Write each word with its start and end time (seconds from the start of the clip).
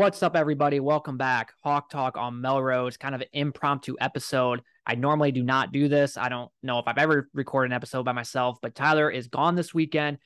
What's 0.00 0.22
up, 0.22 0.34
everybody? 0.34 0.80
Welcome 0.80 1.18
back. 1.18 1.52
Hawk 1.62 1.90
Talk 1.90 2.16
on 2.16 2.40
Melrose, 2.40 2.96
kind 2.96 3.14
of 3.14 3.20
an 3.20 3.26
impromptu 3.34 3.96
episode. 4.00 4.62
I 4.86 4.94
normally 4.94 5.30
do 5.30 5.42
not 5.42 5.72
do 5.72 5.88
this. 5.88 6.16
I 6.16 6.30
don't 6.30 6.50
know 6.62 6.78
if 6.78 6.88
I've 6.88 6.96
ever 6.96 7.28
recorded 7.34 7.70
an 7.70 7.76
episode 7.76 8.06
by 8.06 8.12
myself, 8.12 8.56
but 8.62 8.74
Tyler 8.74 9.10
is 9.10 9.28
gone 9.28 9.56
this 9.56 9.74
weekend, 9.74 10.16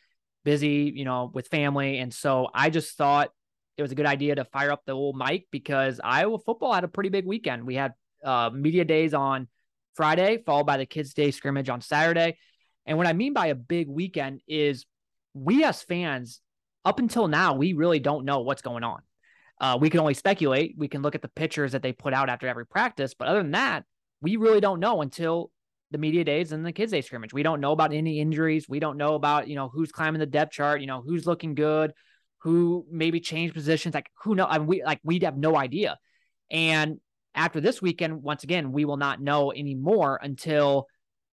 busy, 0.44 0.92
you 0.94 1.04
know, 1.04 1.28
with 1.34 1.48
family. 1.48 1.98
And 1.98 2.14
so 2.14 2.46
I 2.54 2.70
just 2.70 2.96
thought 2.96 3.32
it 3.76 3.82
was 3.82 3.90
a 3.90 3.96
good 3.96 4.06
idea 4.06 4.36
to 4.36 4.44
fire 4.44 4.70
up 4.70 4.84
the 4.86 4.92
old 4.92 5.16
mic 5.16 5.48
because 5.50 6.00
Iowa 6.04 6.38
football 6.38 6.72
had 6.72 6.84
a 6.84 6.88
pretty 6.88 7.10
big 7.10 7.26
weekend. 7.26 7.66
We 7.66 7.74
had 7.74 7.94
uh, 8.22 8.50
media 8.54 8.84
days 8.84 9.12
on 9.12 9.48
Friday, 9.96 10.44
followed 10.46 10.66
by 10.66 10.76
the 10.76 10.86
Kids 10.86 11.14
Day 11.14 11.32
scrimmage 11.32 11.68
on 11.68 11.80
Saturday. 11.80 12.38
And 12.86 12.96
what 12.96 13.08
I 13.08 13.12
mean 13.12 13.32
by 13.32 13.48
a 13.48 13.56
big 13.56 13.88
weekend 13.88 14.40
is 14.46 14.86
we 15.32 15.64
as 15.64 15.82
fans, 15.82 16.40
up 16.84 17.00
until 17.00 17.26
now, 17.26 17.54
we 17.54 17.72
really 17.72 17.98
don't 17.98 18.24
know 18.24 18.38
what's 18.38 18.62
going 18.62 18.84
on. 18.84 19.02
Uh, 19.60 19.78
we 19.80 19.90
can 19.90 20.00
only 20.00 20.14
speculate. 20.14 20.74
We 20.76 20.88
can 20.88 21.02
look 21.02 21.14
at 21.14 21.22
the 21.22 21.28
pictures 21.28 21.72
that 21.72 21.82
they 21.82 21.92
put 21.92 22.12
out 22.12 22.28
after 22.28 22.48
every 22.48 22.66
practice, 22.66 23.14
but 23.14 23.28
other 23.28 23.42
than 23.42 23.52
that, 23.52 23.84
we 24.20 24.36
really 24.36 24.60
don't 24.60 24.80
know 24.80 25.00
until 25.00 25.50
the 25.90 25.98
media 25.98 26.24
days 26.24 26.50
and 26.50 26.66
the 26.66 26.72
kids 26.72 26.90
day 26.90 27.02
scrimmage. 27.02 27.32
We 27.32 27.44
don't 27.44 27.60
know 27.60 27.72
about 27.72 27.92
any 27.92 28.18
injuries. 28.18 28.68
We 28.68 28.80
don't 28.80 28.96
know 28.96 29.14
about 29.14 29.46
you 29.46 29.54
know 29.54 29.68
who's 29.68 29.92
climbing 29.92 30.18
the 30.18 30.26
depth 30.26 30.52
chart. 30.52 30.80
You 30.80 30.86
know 30.86 31.02
who's 31.02 31.26
looking 31.26 31.54
good, 31.54 31.92
who 32.38 32.84
maybe 32.90 33.20
changed 33.20 33.54
positions. 33.54 33.94
Like 33.94 34.10
who 34.22 34.34
know? 34.34 34.46
I 34.46 34.58
mean, 34.58 34.66
we 34.66 34.82
like 34.82 35.00
we 35.04 35.20
have 35.20 35.36
no 35.36 35.56
idea. 35.56 35.98
And 36.50 36.98
after 37.34 37.60
this 37.60 37.80
weekend, 37.80 38.22
once 38.22 38.44
again, 38.44 38.72
we 38.72 38.84
will 38.84 38.96
not 38.96 39.20
know 39.20 39.52
anymore 39.52 40.18
until 40.20 40.86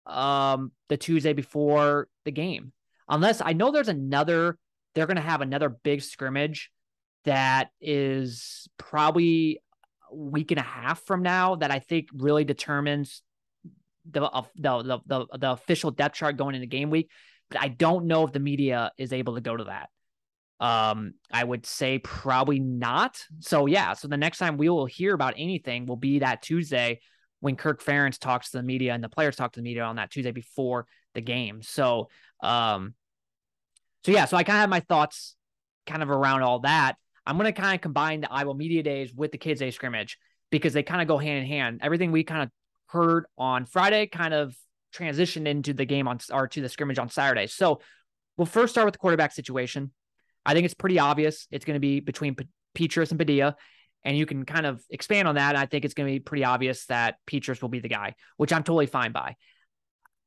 um 0.04 0.72
the 0.88 0.96
Tuesday 0.96 1.32
before 1.32 2.08
the 2.24 2.32
game, 2.32 2.72
unless 3.08 3.40
I 3.42 3.54
know 3.54 3.70
there's 3.70 3.88
another. 3.88 4.58
They're 4.94 5.06
going 5.06 5.16
to 5.16 5.22
have 5.22 5.40
another 5.40 5.68
big 5.68 6.02
scrimmage 6.02 6.68
that 7.24 7.70
is 7.80 8.68
probably 8.78 9.60
a 10.10 10.14
week 10.14 10.50
and 10.50 10.60
a 10.60 10.64
half 10.64 11.02
from 11.04 11.22
now 11.22 11.56
that 11.56 11.70
I 11.70 11.78
think 11.78 12.08
really 12.12 12.44
determines 12.44 13.22
the 14.10 14.24
uh, 14.24 14.42
the, 14.56 14.82
the 14.82 15.00
the 15.06 15.38
the 15.38 15.50
official 15.52 15.90
depth 15.90 16.16
chart 16.16 16.36
going 16.36 16.54
into 16.54 16.66
game 16.66 16.90
week. 16.90 17.10
But 17.50 17.60
I 17.60 17.68
don't 17.68 18.06
know 18.06 18.24
if 18.24 18.32
the 18.32 18.40
media 18.40 18.92
is 18.96 19.12
able 19.12 19.34
to 19.34 19.40
go 19.40 19.56
to 19.56 19.64
that. 19.64 19.88
Um, 20.60 21.14
I 21.32 21.42
would 21.42 21.64
say 21.64 21.98
probably 21.98 22.60
not. 22.60 23.24
So 23.40 23.66
yeah, 23.66 23.94
so 23.94 24.08
the 24.08 24.16
next 24.16 24.38
time 24.38 24.56
we 24.56 24.68
will 24.68 24.86
hear 24.86 25.14
about 25.14 25.34
anything 25.36 25.86
will 25.86 25.96
be 25.96 26.18
that 26.18 26.42
Tuesday 26.42 27.00
when 27.40 27.56
Kirk 27.56 27.82
Ferentz 27.82 28.18
talks 28.18 28.50
to 28.50 28.58
the 28.58 28.62
media 28.62 28.92
and 28.92 29.02
the 29.02 29.08
players 29.08 29.36
talk 29.36 29.52
to 29.52 29.60
the 29.60 29.64
media 29.64 29.84
on 29.84 29.96
that 29.96 30.10
Tuesday 30.10 30.32
before 30.32 30.86
the 31.14 31.22
game. 31.22 31.62
So 31.62 32.08
um 32.42 32.94
so 34.04 34.12
yeah, 34.12 34.26
so 34.26 34.36
I 34.36 34.44
kind 34.44 34.56
of 34.56 34.60
have 34.60 34.70
my 34.70 34.80
thoughts 34.80 35.34
kind 35.86 36.02
of 36.02 36.10
around 36.10 36.42
all 36.42 36.60
that. 36.60 36.96
I'm 37.30 37.38
going 37.38 37.46
to 37.46 37.60
kind 37.60 37.76
of 37.76 37.80
combine 37.80 38.22
the 38.22 38.32
Iowa 38.32 38.56
Media 38.56 38.82
Days 38.82 39.14
with 39.14 39.30
the 39.30 39.38
Kids 39.38 39.60
Day 39.60 39.70
scrimmage 39.70 40.18
because 40.50 40.72
they 40.72 40.82
kind 40.82 41.00
of 41.00 41.06
go 41.06 41.16
hand 41.16 41.38
in 41.38 41.46
hand. 41.46 41.78
Everything 41.80 42.10
we 42.10 42.24
kind 42.24 42.42
of 42.42 42.50
heard 42.88 43.26
on 43.38 43.66
Friday 43.66 44.08
kind 44.08 44.34
of 44.34 44.52
transitioned 44.92 45.46
into 45.46 45.72
the 45.72 45.84
game 45.84 46.08
on 46.08 46.18
or 46.32 46.48
to 46.48 46.60
the 46.60 46.68
scrimmage 46.68 46.98
on 46.98 47.08
Saturday. 47.08 47.46
So 47.46 47.82
we'll 48.36 48.46
first 48.46 48.72
start 48.72 48.84
with 48.84 48.94
the 48.94 48.98
quarterback 48.98 49.30
situation. 49.30 49.92
I 50.44 50.54
think 50.54 50.64
it's 50.64 50.74
pretty 50.74 50.98
obvious 50.98 51.46
it's 51.52 51.64
going 51.64 51.74
to 51.74 51.80
be 51.80 52.00
between 52.00 52.34
P- 52.34 52.48
Petras 52.74 53.10
and 53.10 53.18
Padilla, 53.18 53.54
and 54.02 54.18
you 54.18 54.26
can 54.26 54.44
kind 54.44 54.66
of 54.66 54.82
expand 54.90 55.28
on 55.28 55.36
that. 55.36 55.54
I 55.54 55.66
think 55.66 55.84
it's 55.84 55.94
going 55.94 56.08
to 56.08 56.12
be 56.12 56.18
pretty 56.18 56.42
obvious 56.42 56.86
that 56.86 57.14
Petras 57.30 57.62
will 57.62 57.68
be 57.68 57.78
the 57.78 57.88
guy, 57.88 58.16
which 58.38 58.52
I'm 58.52 58.64
totally 58.64 58.86
fine 58.86 59.12
by. 59.12 59.36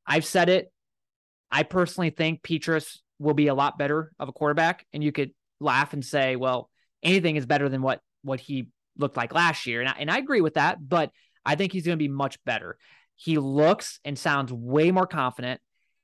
I've 0.08 0.24
said 0.24 0.48
it. 0.48 0.72
I 1.52 1.64
personally 1.64 2.12
think 2.12 2.44
Petras 2.44 3.00
will 3.20 3.34
be 3.34 3.48
a 3.48 3.54
lot 3.54 3.78
better 3.78 4.14
of 4.22 4.30
a 4.30 4.32
quarterback, 4.32 4.86
and 4.94 5.04
you 5.04 5.12
could 5.12 5.32
laugh 5.60 5.92
and 5.92 6.06
say, 6.06 6.38
well, 6.38 6.70
anything 7.04 7.36
is 7.36 7.46
better 7.46 7.70
than 7.70 7.82
what 7.82 8.02
what 8.24 8.40
he 8.40 8.68
looked 8.98 9.18
like 9.18 9.34
last 9.34 9.66
year. 9.66 9.82
And 9.82 9.90
I, 9.90 9.96
and 10.00 10.12
I 10.12 10.18
agree 10.18 10.42
with 10.42 10.56
that, 10.56 10.78
but 10.88 11.12
I 11.46 11.56
think 11.56 11.72
he's 11.72 11.86
going 11.86 11.98
to 11.98 12.04
be 12.04 12.08
much 12.08 12.44
better. 12.46 12.78
He 13.16 13.38
looks 13.38 14.00
and 14.06 14.18
sounds 14.18 14.52
way 14.52 14.92
more 14.92 15.08
confident. 15.08 15.62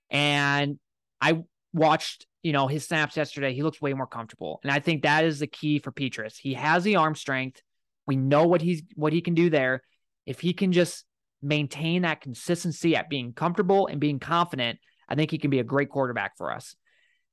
And 0.09 0.79
I 1.21 1.43
watched, 1.73 2.25
you 2.43 2.51
know, 2.51 2.67
his 2.67 2.85
snaps 2.85 3.17
yesterday. 3.17 3.53
He 3.53 3.63
looks 3.63 3.81
way 3.81 3.93
more 3.93 4.07
comfortable. 4.07 4.59
And 4.63 4.71
I 4.71 4.79
think 4.79 5.03
that 5.03 5.25
is 5.25 5.39
the 5.39 5.47
key 5.47 5.79
for 5.79 5.91
Petras. 5.91 6.35
He 6.37 6.53
has 6.55 6.83
the 6.83 6.95
arm 6.97 7.15
strength. 7.15 7.61
We 8.05 8.15
know 8.15 8.47
what 8.47 8.61
he's 8.61 8.83
what 8.95 9.13
he 9.13 9.21
can 9.21 9.33
do 9.35 9.49
there. 9.49 9.83
If 10.25 10.39
he 10.39 10.53
can 10.53 10.71
just 10.71 11.05
maintain 11.41 12.01
that 12.01 12.21
consistency 12.21 12.95
at 12.95 13.09
being 13.09 13.33
comfortable 13.33 13.87
and 13.87 13.99
being 13.99 14.19
confident, 14.19 14.79
I 15.07 15.15
think 15.15 15.31
he 15.31 15.37
can 15.37 15.49
be 15.49 15.59
a 15.59 15.63
great 15.63 15.89
quarterback 15.89 16.37
for 16.37 16.51
us. 16.51 16.75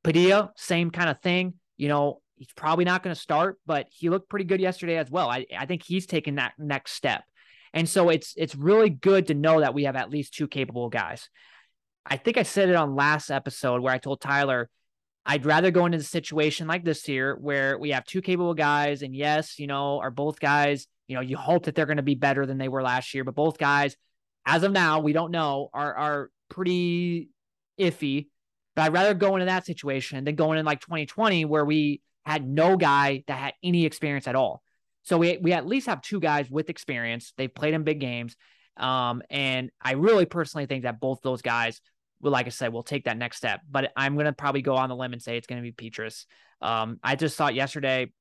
Padilla, 0.05 0.53
same 0.57 0.91
kind 0.91 1.11
of 1.11 1.21
thing. 1.21 1.55
You 1.77 1.89
know, 1.89 2.21
he's 2.37 2.53
probably 2.53 2.85
not 2.85 3.03
going 3.03 3.15
to 3.15 3.21
start, 3.21 3.59
but 3.67 3.87
he 3.91 4.11
looked 4.11 4.29
pretty 4.29 4.45
good 4.45 4.61
yesterday 4.61 4.97
as 4.97 5.11
well. 5.11 5.29
I, 5.29 5.47
I 5.57 5.67
think 5.67 5.83
he's 5.83 6.07
taking 6.07 6.37
that 6.37 6.53
next 6.59 6.93
step. 6.93 7.25
And 7.73 7.89
so 7.89 8.09
it's 8.09 8.35
it's 8.37 8.55
really 8.55 8.91
good 8.91 9.27
to 9.27 9.35
know 9.35 9.61
that 9.61 9.75
we 9.75 9.85
have 9.85 9.97
at 9.97 10.11
least 10.11 10.35
two 10.35 10.49
capable 10.49 10.89
guys. 10.89 11.29
I 12.05 12.17
think 12.17 12.39
I 12.39 12.43
said 12.43 12.69
it 12.69 12.77
on 12.77 12.95
last 12.95 13.31
episode 13.31 13.83
where 13.83 13.93
I 13.93 13.99
told 13.99 14.21
Tyler 14.21 14.71
I'd 15.29 15.45
rather 15.45 15.73
go 15.73 15.87
into 15.87 15.99
a 15.99 16.03
situation 16.03 16.69
like 16.69 16.85
this 16.85 17.03
here 17.03 17.35
where 17.35 17.79
we 17.79 17.91
have 17.91 18.05
two 18.05 18.23
capable 18.23 18.55
guys 18.55 19.03
and 19.03 19.15
yes, 19.15 19.59
you 19.59 19.67
know, 19.67 19.99
are 19.99 20.13
both 20.13 20.39
guys, 20.39 20.87
you 21.09 21.17
know, 21.17 21.21
you 21.21 21.37
hope 21.37 21.65
that 21.65 21.75
they're 21.75 21.85
going 21.85 21.97
to 21.97 22.03
be 22.05 22.15
better 22.15 22.47
than 22.47 22.59
they 22.59 22.69
were 22.69 22.83
last 22.83 23.13
year, 23.13 23.25
but 23.25 23.35
both 23.35 23.59
guys 23.59 23.97
as 24.47 24.63
of 24.63 24.71
now, 24.71 25.01
we 25.01 25.13
don't 25.13 25.33
know, 25.33 25.69
are 25.75 25.95
are 25.95 26.31
pretty 26.49 27.29
iffy. 27.79 28.29
But 28.77 28.83
I'd 28.83 28.93
rather 28.93 29.15
go 29.15 29.35
into 29.35 29.47
that 29.47 29.67
situation 29.67 30.25
than 30.25 30.37
going 30.37 30.59
in 30.59 30.65
like 30.65 30.81
2020 30.81 31.45
where 31.47 31.65
we 31.65 32.01
had 32.27 32.47
no 32.47 32.77
guy 32.77 33.23
that 33.29 33.39
had 33.39 33.55
any 33.63 33.87
experience 33.87 34.27
at 34.27 34.35
all. 34.35 34.63
So 35.05 35.17
we 35.17 35.39
we 35.39 35.53
at 35.53 35.67
least 35.67 35.87
have 35.87 36.03
two 36.03 36.19
guys 36.19 36.51
with 36.51 36.69
experience. 36.69 37.33
They've 37.37 37.55
played 37.55 37.73
in 37.73 37.85
big 37.85 38.01
games. 38.01 38.37
Um, 38.77 39.23
and 39.31 39.71
I 39.81 39.93
really 39.93 40.27
personally 40.27 40.67
think 40.67 40.83
that 40.83 41.01
both 41.01 41.21
those 41.23 41.41
guys 41.41 41.81
will, 42.21 42.33
like 42.33 42.47
I 42.47 42.51
said, 42.51 42.73
will 42.73 42.83
take 42.83 43.05
that 43.05 43.17
next 43.17 43.39
step. 43.39 43.61
But 43.71 43.93
I'm 43.97 44.17
gonna 44.17 44.33
probably 44.33 44.63
go 44.63 44.75
on 44.75 44.89
the 44.89 44.97
limb 44.97 45.13
and 45.13 45.23
say 45.23 45.37
it's 45.37 45.47
gonna 45.47 45.63
be 45.63 45.73
Petras. 45.73 46.27
Um, 46.61 46.99
I 47.03 47.15
just 47.15 47.37
thought 47.37 47.55
yesterday 47.55 48.13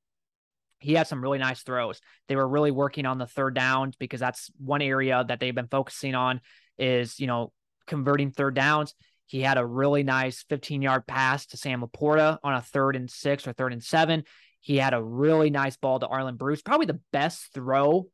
he 0.80 0.94
had 0.94 1.08
some 1.08 1.22
really 1.22 1.40
nice 1.40 1.64
throws. 1.64 2.00
They 2.28 2.36
were 2.36 2.48
really 2.48 2.72
working 2.72 3.08
on 3.08 3.18
the 3.18 3.26
third 3.26 3.56
downs 3.56 3.96
because 3.96 4.20
that's 4.20 4.52
one 4.60 4.84
area 4.84 5.26
that 5.28 5.40
they've 5.40 5.56
been 5.56 5.68
focusing 5.68 6.14
on 6.14 6.42
is, 6.78 7.20
you 7.20 7.26
know, 7.26 7.52
converting 7.88 8.30
third 8.30 8.54
downs. 8.54 8.94
He 9.26 9.42
had 9.42 9.58
a 9.58 9.66
really 9.66 10.04
nice 10.04 10.44
15 10.50 10.82
yard 10.82 11.08
pass 11.08 11.46
to 11.48 11.58
Sam 11.58 11.82
LaPorta 11.82 12.38
on 12.44 12.54
a 12.54 12.62
third 12.62 12.96
and 12.96 13.10
six 13.10 13.48
or 13.48 13.54
third 13.54 13.74
and 13.74 13.84
seven. 13.84 14.24
He 14.62 14.78
had 14.78 14.94
a 14.94 15.04
really 15.04 15.50
nice 15.50 15.78
ball 15.78 16.00
to 16.00 16.08
Arland 16.08 16.38
Bruce, 16.38 16.62
probably 16.62 16.88
the 16.88 17.00
best 17.12 17.54
throw 17.54 18.08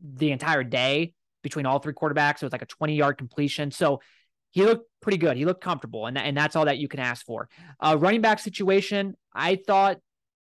the 0.00 0.30
entire 0.30 0.64
day 0.64 1.14
between 1.42 1.66
all 1.66 1.78
three 1.78 1.94
quarterbacks. 1.94 2.36
It 2.36 2.44
was 2.44 2.52
like 2.52 2.62
a 2.62 2.66
20 2.66 2.94
yard 2.94 3.18
completion. 3.18 3.70
So 3.70 4.00
he 4.50 4.64
looked 4.64 4.88
pretty 5.00 5.18
good. 5.18 5.36
He 5.36 5.44
looked 5.44 5.62
comfortable, 5.62 6.06
and, 6.06 6.18
and 6.18 6.36
that's 6.36 6.56
all 6.56 6.64
that 6.64 6.78
you 6.78 6.88
can 6.88 7.00
ask 7.00 7.24
for. 7.24 7.48
Uh, 7.78 7.96
running 7.98 8.20
back 8.20 8.40
situation, 8.40 9.16
I 9.32 9.56
thought 9.56 9.98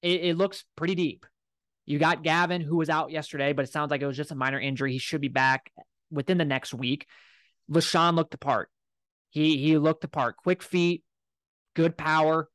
it, 0.02 0.24
it 0.24 0.38
looks 0.38 0.66
pretty 0.76 0.96
deep. 0.96 1.26
You 1.86 2.00
got 2.00 2.24
Gavin, 2.24 2.62
who 2.62 2.78
was 2.78 2.90
out 2.90 3.12
yesterday, 3.12 3.54
but 3.54 3.66
it 3.66 3.72
sounds 3.72 3.92
like 3.92 4.02
it 4.02 4.08
was 4.08 4.18
just 4.18 4.32
a 4.32 4.36
minor 4.36 4.60
injury. 4.60 4.92
He 4.94 4.98
should 4.98 5.22
be 5.22 5.28
back 5.28 5.72
within 6.10 6.38
the 6.38 6.46
next 6.46 6.74
week. 6.74 7.08
Leshon 7.70 8.16
looked 8.16 8.32
the 8.32 8.38
part. 8.38 8.70
He 9.32 9.58
he 9.58 9.78
looked 9.78 10.02
the 10.02 10.08
part. 10.08 10.38
Quick 10.38 10.62
feet, 10.62 11.04
good 11.74 11.98
power. 11.98 12.48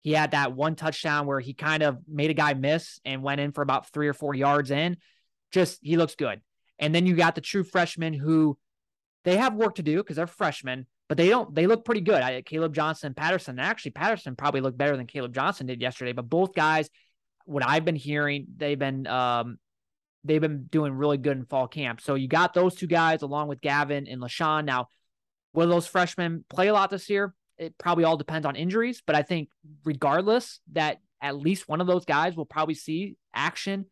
He 0.00 0.12
had 0.12 0.30
that 0.30 0.52
one 0.52 0.76
touchdown 0.76 1.26
where 1.26 1.40
he 1.40 1.54
kind 1.54 1.82
of 1.82 1.98
made 2.08 2.30
a 2.30 2.34
guy 2.34 2.54
miss 2.54 3.00
and 3.04 3.22
went 3.22 3.40
in 3.40 3.52
for 3.52 3.62
about 3.62 3.90
three 3.90 4.08
or 4.08 4.12
four 4.12 4.34
yards 4.34 4.70
in. 4.70 4.96
Just 5.50 5.80
he 5.82 5.96
looks 5.96 6.14
good. 6.14 6.40
And 6.78 6.94
then 6.94 7.06
you 7.06 7.14
got 7.14 7.34
the 7.34 7.40
true 7.40 7.64
freshmen 7.64 8.12
who 8.12 8.58
they 9.24 9.36
have 9.36 9.54
work 9.54 9.76
to 9.76 9.82
do 9.82 9.96
because 9.96 10.16
they're 10.16 10.26
freshmen, 10.26 10.86
but 11.08 11.16
they 11.16 11.28
don't. 11.28 11.54
They 11.54 11.66
look 11.66 11.84
pretty 11.84 12.02
good. 12.02 12.22
I, 12.22 12.42
Caleb 12.42 12.74
Johnson, 12.74 13.14
Patterson. 13.14 13.58
Actually, 13.58 13.92
Patterson 13.92 14.36
probably 14.36 14.60
looked 14.60 14.78
better 14.78 14.96
than 14.96 15.06
Caleb 15.06 15.34
Johnson 15.34 15.66
did 15.66 15.80
yesterday. 15.80 16.12
But 16.12 16.28
both 16.28 16.54
guys, 16.54 16.88
what 17.44 17.66
I've 17.66 17.84
been 17.84 17.96
hearing, 17.96 18.46
they've 18.56 18.78
been 18.78 19.06
um, 19.06 19.58
they've 20.24 20.40
been 20.40 20.66
doing 20.66 20.92
really 20.92 21.18
good 21.18 21.36
in 21.36 21.44
fall 21.46 21.66
camp. 21.66 22.00
So 22.00 22.14
you 22.14 22.28
got 22.28 22.54
those 22.54 22.74
two 22.74 22.86
guys 22.86 23.22
along 23.22 23.48
with 23.48 23.60
Gavin 23.60 24.06
and 24.06 24.20
Leshon. 24.20 24.64
Now 24.64 24.88
Will 25.54 25.68
those 25.68 25.86
freshmen 25.86 26.44
play 26.48 26.68
a 26.68 26.72
lot 26.72 26.90
this 26.90 27.08
year? 27.08 27.34
It 27.56 27.78
probably 27.78 28.04
all 28.04 28.16
depends 28.16 28.46
on 28.46 28.56
injuries, 28.56 29.02
but 29.06 29.14
I 29.14 29.22
think 29.22 29.48
regardless 29.84 30.60
that 30.72 30.98
at 31.22 31.36
least 31.36 31.68
one 31.68 31.80
of 31.80 31.86
those 31.86 32.04
guys 32.04 32.36
will 32.36 32.44
probably 32.44 32.74
see 32.74 33.16
action 33.32 33.86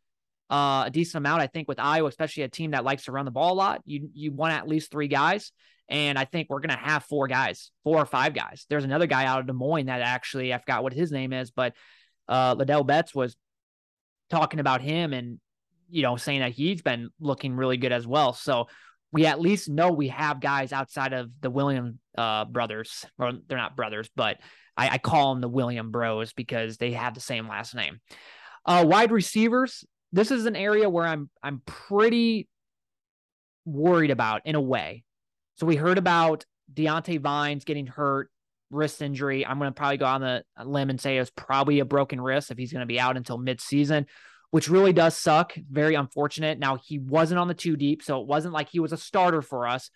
uh, 0.53 0.85
a 0.87 0.91
decent 0.91 1.17
amount. 1.17 1.41
I 1.41 1.47
think 1.47 1.67
with 1.67 1.81
Iowa, 1.81 2.09
especially 2.09 2.43
a 2.43 2.49
team 2.49 2.73
that 2.73 2.85
likes 2.85 3.05
to 3.05 3.13
run 3.13 3.25
the 3.25 3.31
ball 3.31 3.55
a 3.55 3.55
lot, 3.55 3.81
you 3.87 4.11
you 4.13 4.33
want 4.33 4.53
at 4.53 4.69
least 4.69 4.91
three 4.91 5.09
guys. 5.09 5.51
And 5.89 6.19
I 6.19 6.27
think 6.27 6.51
we're 6.51 6.61
gonna 6.61 6.77
have 6.77 7.05
four 7.05 7.27
guys, 7.27 7.71
four 7.85 7.97
or 7.97 8.05
five 8.05 8.35
guys. 8.35 8.67
There's 8.69 8.85
another 8.85 9.07
guy 9.07 9.25
out 9.25 9.41
of 9.41 9.47
Des 9.47 9.55
Moines 9.55 9.87
that 9.87 10.03
actually 10.03 10.53
I 10.53 10.59
forgot 10.59 10.83
what 10.83 10.93
his 10.93 11.11
name 11.11 11.33
is, 11.33 11.51
but 11.51 11.75
uh 12.29 12.55
Ladell 12.55 12.87
Betts 12.87 13.15
was 13.15 13.35
talking 14.29 14.61
about 14.61 14.83
him 14.83 15.15
and 15.15 15.41
you 15.89 16.03
know 16.03 16.17
saying 16.17 16.41
that 16.41 16.53
he's 16.53 16.83
been 16.83 17.09
looking 17.19 17.57
really 17.57 17.79
good 17.79 17.93
as 17.93 18.07
well. 18.07 18.35
So 18.35 18.67
we 19.13 19.27
at 19.27 19.41
least 19.41 19.69
know 19.69 19.93
we 19.93 20.09
have 20.09 20.41
guys 20.41 20.73
outside 20.73 21.13
of 21.13 21.31
the 21.41 21.51
William 21.51 21.99
uh, 22.17 22.47
brothers, 22.47 23.05
or 23.19 23.33
they're 23.47 23.59
not 23.59 23.77
brothers, 23.77 24.11
but 24.17 24.39
I, 24.77 24.91
I, 24.91 24.99
call 24.99 25.35
them 25.35 25.43
the 25.43 25.49
William 25.49 25.91
Bros 25.91 26.33
because 26.33 26.79
they 26.79 26.93
have 26.93 27.15
the 27.15 27.21
same 27.21 27.47
last 27.47 27.75
name. 27.75 28.01
Uh, 28.65 28.85
wide 28.87 29.13
receivers, 29.13 29.85
this 30.13 30.31
is 30.31 30.47
an 30.47 30.57
area 30.57 30.89
where 30.89 31.07
I'm 31.07 31.29
I'm 31.43 31.61
pretty 31.67 32.49
worried 33.65 34.11
about 34.11 34.43
in 34.45 34.55
a 34.55 34.61
way. 34.61 35.05
So 35.57 35.67
we 35.67 35.77
heard 35.77 35.99
about 35.99 36.45
Diante 36.73 37.19
Vines 37.19 37.65
getting 37.65 37.87
hurt, 37.87 38.31
wrist 38.71 39.03
injury. 39.03 39.47
I'm 39.47 39.59
going 39.59 39.71
to 39.71 39.75
probably 39.75 39.99
go 39.99 40.07
on 40.07 40.21
the 40.23 40.43
limb 40.65 40.91
and 40.91 41.01
say 41.01 41.19
it's 41.19 41.31
probably 41.37 41.81
a 41.81 41.85
broken 41.85 42.21
wrist 42.21 42.51
if 42.51 42.59
he's 42.59 42.73
going 42.73 42.81
to 42.81 42.87
be 42.87 42.99
out 42.99 43.17
until 43.17 43.39
midseason, 43.39 44.07
which 44.53 44.69
really 44.69 44.93
does 44.93 45.17
suck. 45.17 45.55
Very 45.71 45.95
unfortunate. 45.95 46.59
Now 46.59 46.77
he 46.77 46.99
wasn't 46.99 47.41
on 47.41 47.49
the 47.49 47.55
two 47.55 47.75
deep, 47.75 48.03
so 48.03 48.21
it 48.21 48.27
wasn't 48.27 48.53
like 48.53 48.69
he 48.69 48.81
was 48.81 48.93
a 48.93 48.99
starter 48.99 49.41
for 49.41 49.67
us. 49.67 49.91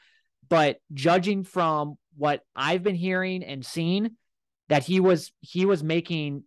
But 0.48 0.78
judging 0.94 1.44
from 1.44 1.98
what 2.16 2.40
I've 2.56 2.82
been 2.82 2.94
hearing 2.94 3.44
and 3.44 3.64
seeing, 3.64 4.12
that 4.70 4.82
he 4.82 4.98
was 4.98 5.30
he 5.40 5.66
was 5.66 5.84
making 5.84 6.44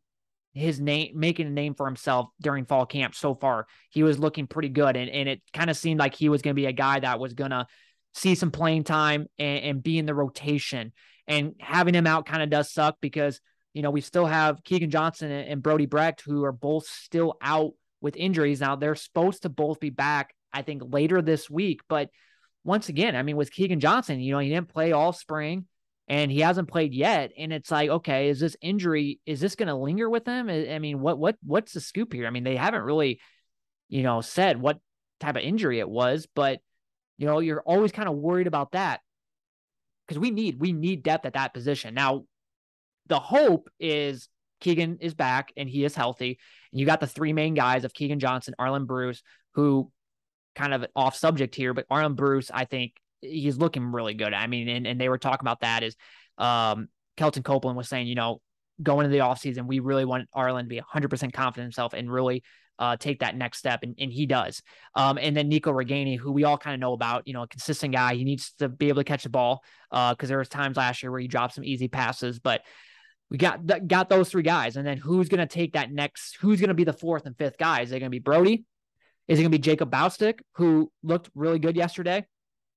his 0.54 0.80
name 0.80 1.12
making 1.14 1.46
a 1.46 1.52
name 1.52 1.76
for 1.76 1.86
himself 1.86 2.30
during 2.42 2.66
fall 2.66 2.88
camp 2.88 3.14
so 3.14 3.36
far. 3.36 3.68
He 3.92 4.02
was 4.02 4.18
looking 4.18 4.48
pretty 4.48 4.70
good 4.70 4.98
and, 4.98 5.08
and 5.08 5.30
it 5.30 5.44
kind 5.54 5.70
of 5.70 5.78
seemed 5.78 6.00
like 6.00 6.16
he 6.16 6.30
was 6.30 6.42
going 6.42 6.56
to 6.56 6.60
be 6.60 6.66
a 6.66 6.72
guy 6.72 7.00
that 7.00 7.20
was 7.20 7.34
going 7.34 7.52
to 7.52 7.68
see 8.16 8.34
some 8.34 8.50
playing 8.50 8.86
time 8.86 9.28
and, 9.38 9.64
and, 9.64 9.84
be 9.84 10.00
in 10.00 10.08
the 10.08 10.16
rotation. 10.16 10.94
And 11.28 11.54
having 11.60 11.94
him 11.94 12.08
out 12.08 12.26
kind 12.26 12.42
of 12.42 12.50
does 12.50 12.74
suck 12.74 12.98
because, 13.00 13.40
you 13.74 13.84
know, 13.84 13.92
we 13.92 14.02
still 14.02 14.26
have 14.26 14.64
Keegan 14.64 14.90
Johnson 14.90 15.32
and, 15.32 15.48
and 15.48 15.64
Brody 15.64 15.86
Brecht 15.86 16.22
who 16.22 16.44
are 16.44 16.52
both 16.52 16.88
still 16.88 17.38
out 17.40 17.74
with 18.02 18.16
injuries. 18.16 18.62
Now 18.62 18.76
they're 18.76 18.96
supposed 18.96 19.44
to 19.44 19.50
both 19.50 19.80
be 19.80 19.90
back, 19.90 20.34
I 20.54 20.62
think, 20.62 20.84
later 20.86 21.22
this 21.22 21.50
week. 21.50 21.82
But 21.88 22.10
once 22.64 22.90
again, 22.90 23.16
I 23.16 23.24
mean, 23.24 23.36
with 23.36 23.52
Keegan 23.52 23.80
Johnson, 23.80 24.20
you 24.20 24.34
know, 24.34 24.40
he 24.40 24.50
didn't 24.50 24.70
play 24.70 24.92
all 24.92 25.14
spring 25.14 25.66
and 26.08 26.32
he 26.32 26.40
hasn't 26.40 26.70
played 26.70 26.94
yet. 26.94 27.32
And 27.38 27.54
it's 27.54 27.72
like, 27.72 27.90
okay, 27.90 28.30
is 28.30 28.40
this 28.40 28.58
injury 28.62 29.20
is 29.26 29.40
this 29.40 29.56
going 29.56 29.68
to 29.68 29.76
linger 29.76 30.10
with 30.10 30.26
him? 30.26 30.50
I 30.50 30.80
mean, 30.80 31.00
what 31.00 31.20
what 31.20 31.38
what's 31.44 31.74
the 31.74 31.82
scoop 31.82 32.14
here? 32.14 32.28
I 32.28 32.32
mean, 32.32 32.44
they 32.44 32.56
haven't 32.56 32.84
really, 32.84 33.20
you 33.88 34.04
know, 34.04 34.22
said 34.22 34.60
what 34.60 34.80
type 35.20 35.36
of 35.36 35.44
injury 35.44 35.80
it 35.80 35.90
was, 35.90 36.28
but 36.34 36.60
you 37.18 37.26
know, 37.26 37.40
you're 37.40 37.62
always 37.62 37.92
kind 37.92 38.08
of 38.08 38.16
worried 38.16 38.48
about 38.48 38.72
that 38.72 39.02
because 40.08 40.20
we 40.20 40.32
need 40.32 40.60
we 40.60 40.72
need 40.72 41.04
depth 41.04 41.26
at 41.26 41.34
that 41.34 41.54
position. 41.54 41.94
Now, 41.94 42.24
the 43.08 43.20
hope 43.20 43.70
is 43.80 44.30
Keegan 44.60 44.98
is 45.02 45.14
back 45.14 45.52
and 45.58 45.70
he 45.70 45.84
is 45.84 45.96
healthy, 45.96 46.40
and 46.72 46.80
you 46.80 46.86
got 46.86 47.00
the 47.00 47.08
three 47.08 47.34
main 47.34 47.54
guys 47.54 47.84
of 47.84 47.94
Keegan 47.94 48.20
Johnson, 48.20 48.56
Arland 48.60 48.88
Bruce, 48.88 49.22
who 49.54 49.92
kind 50.56 50.74
of 50.74 50.86
off 50.96 51.16
subject 51.16 51.56
here, 51.56 51.74
but 51.74 51.88
Arland 51.90 52.16
Bruce, 52.16 52.52
I 52.54 52.66
think 52.66 52.94
he's 53.22 53.58
looking 53.58 53.92
really 53.92 54.14
good. 54.14 54.34
I 54.34 54.48
mean, 54.48 54.68
and, 54.68 54.88
and 54.88 55.00
they 55.00 55.10
were 55.10 55.18
talking 55.18 55.44
about 55.44 55.62
that 55.62 55.84
is 55.84 55.96
um, 56.38 56.88
Kelton 57.18 57.44
Copeland 57.44 57.78
was 57.78 57.90
saying, 57.90 58.08
you 58.08 58.16
know, 58.16 58.42
going 58.82 59.06
into 59.06 59.18
the 59.18 59.24
offseason, 59.24 59.68
we 59.68 59.80
really 59.80 60.06
want 60.06 60.30
Arland 60.36 60.64
to 60.64 60.68
be 60.68 60.82
100% 60.82 61.34
confident 61.34 61.58
in 61.58 61.64
himself 61.64 61.94
and 61.94 62.12
really 62.12 62.44
uh, 62.78 62.96
take 62.96 63.20
that 63.20 63.36
next 63.36 63.58
step. 63.58 63.84
And, 63.84 63.96
and 64.00 64.12
he 64.12 64.26
does. 64.26 64.62
Um, 64.96 65.18
and 65.18 65.36
then 65.36 65.50
Nico 65.50 65.72
Ragaini, 65.72 66.18
who 66.18 66.32
we 66.32 66.46
all 66.46 66.58
kind 66.58 66.74
of 66.74 66.80
know 66.80 66.94
about, 66.94 67.28
you 67.28 67.34
know, 67.34 67.44
a 67.44 67.48
consistent 67.48 67.94
guy. 67.94 68.16
He 68.16 68.24
needs 68.24 68.54
to 68.60 68.70
be 68.70 68.88
able 68.88 69.02
to 69.02 69.06
catch 69.06 69.24
the 69.24 69.30
ball 69.30 69.64
because 69.92 70.16
uh, 70.24 70.28
there 70.28 70.38
was 70.38 70.50
times 70.50 70.78
last 70.78 71.04
year 71.04 71.12
where 71.12 71.20
he 71.20 71.28
dropped 71.28 71.56
some 71.56 71.66
easy 71.66 71.90
passes. 71.90 72.40
But 72.40 72.62
we 73.30 73.38
got 73.38 73.68
th- 73.68 73.88
got 73.88 74.10
those 74.10 74.30
three 74.30 74.44
guys. 74.44 74.76
And 74.76 74.86
then 74.86 74.98
who's 74.98 75.30
going 75.30 75.40
to 75.40 75.46
take 75.48 75.74
that 75.74 75.92
next? 75.92 76.38
Who's 76.40 76.60
going 76.60 76.70
to 76.70 76.74
be 76.74 76.84
the 76.84 76.94
fourth 76.94 77.26
and 77.26 77.38
fifth 77.38 77.58
guys? 77.58 77.90
Is 77.90 77.94
it 77.94 78.00
going 78.00 78.12
to 78.12 78.16
be 78.16 78.20
Brody? 78.20 78.66
Is 79.28 79.38
it 79.40 79.44
going 79.44 79.52
to 79.52 79.58
be 79.58 79.62
Jacob 79.62 79.92
Bostick, 79.92 80.40
who 80.56 80.92
looked 81.04 81.30
really 81.36 81.60
good 81.60 81.76
yesterday? 81.76 82.26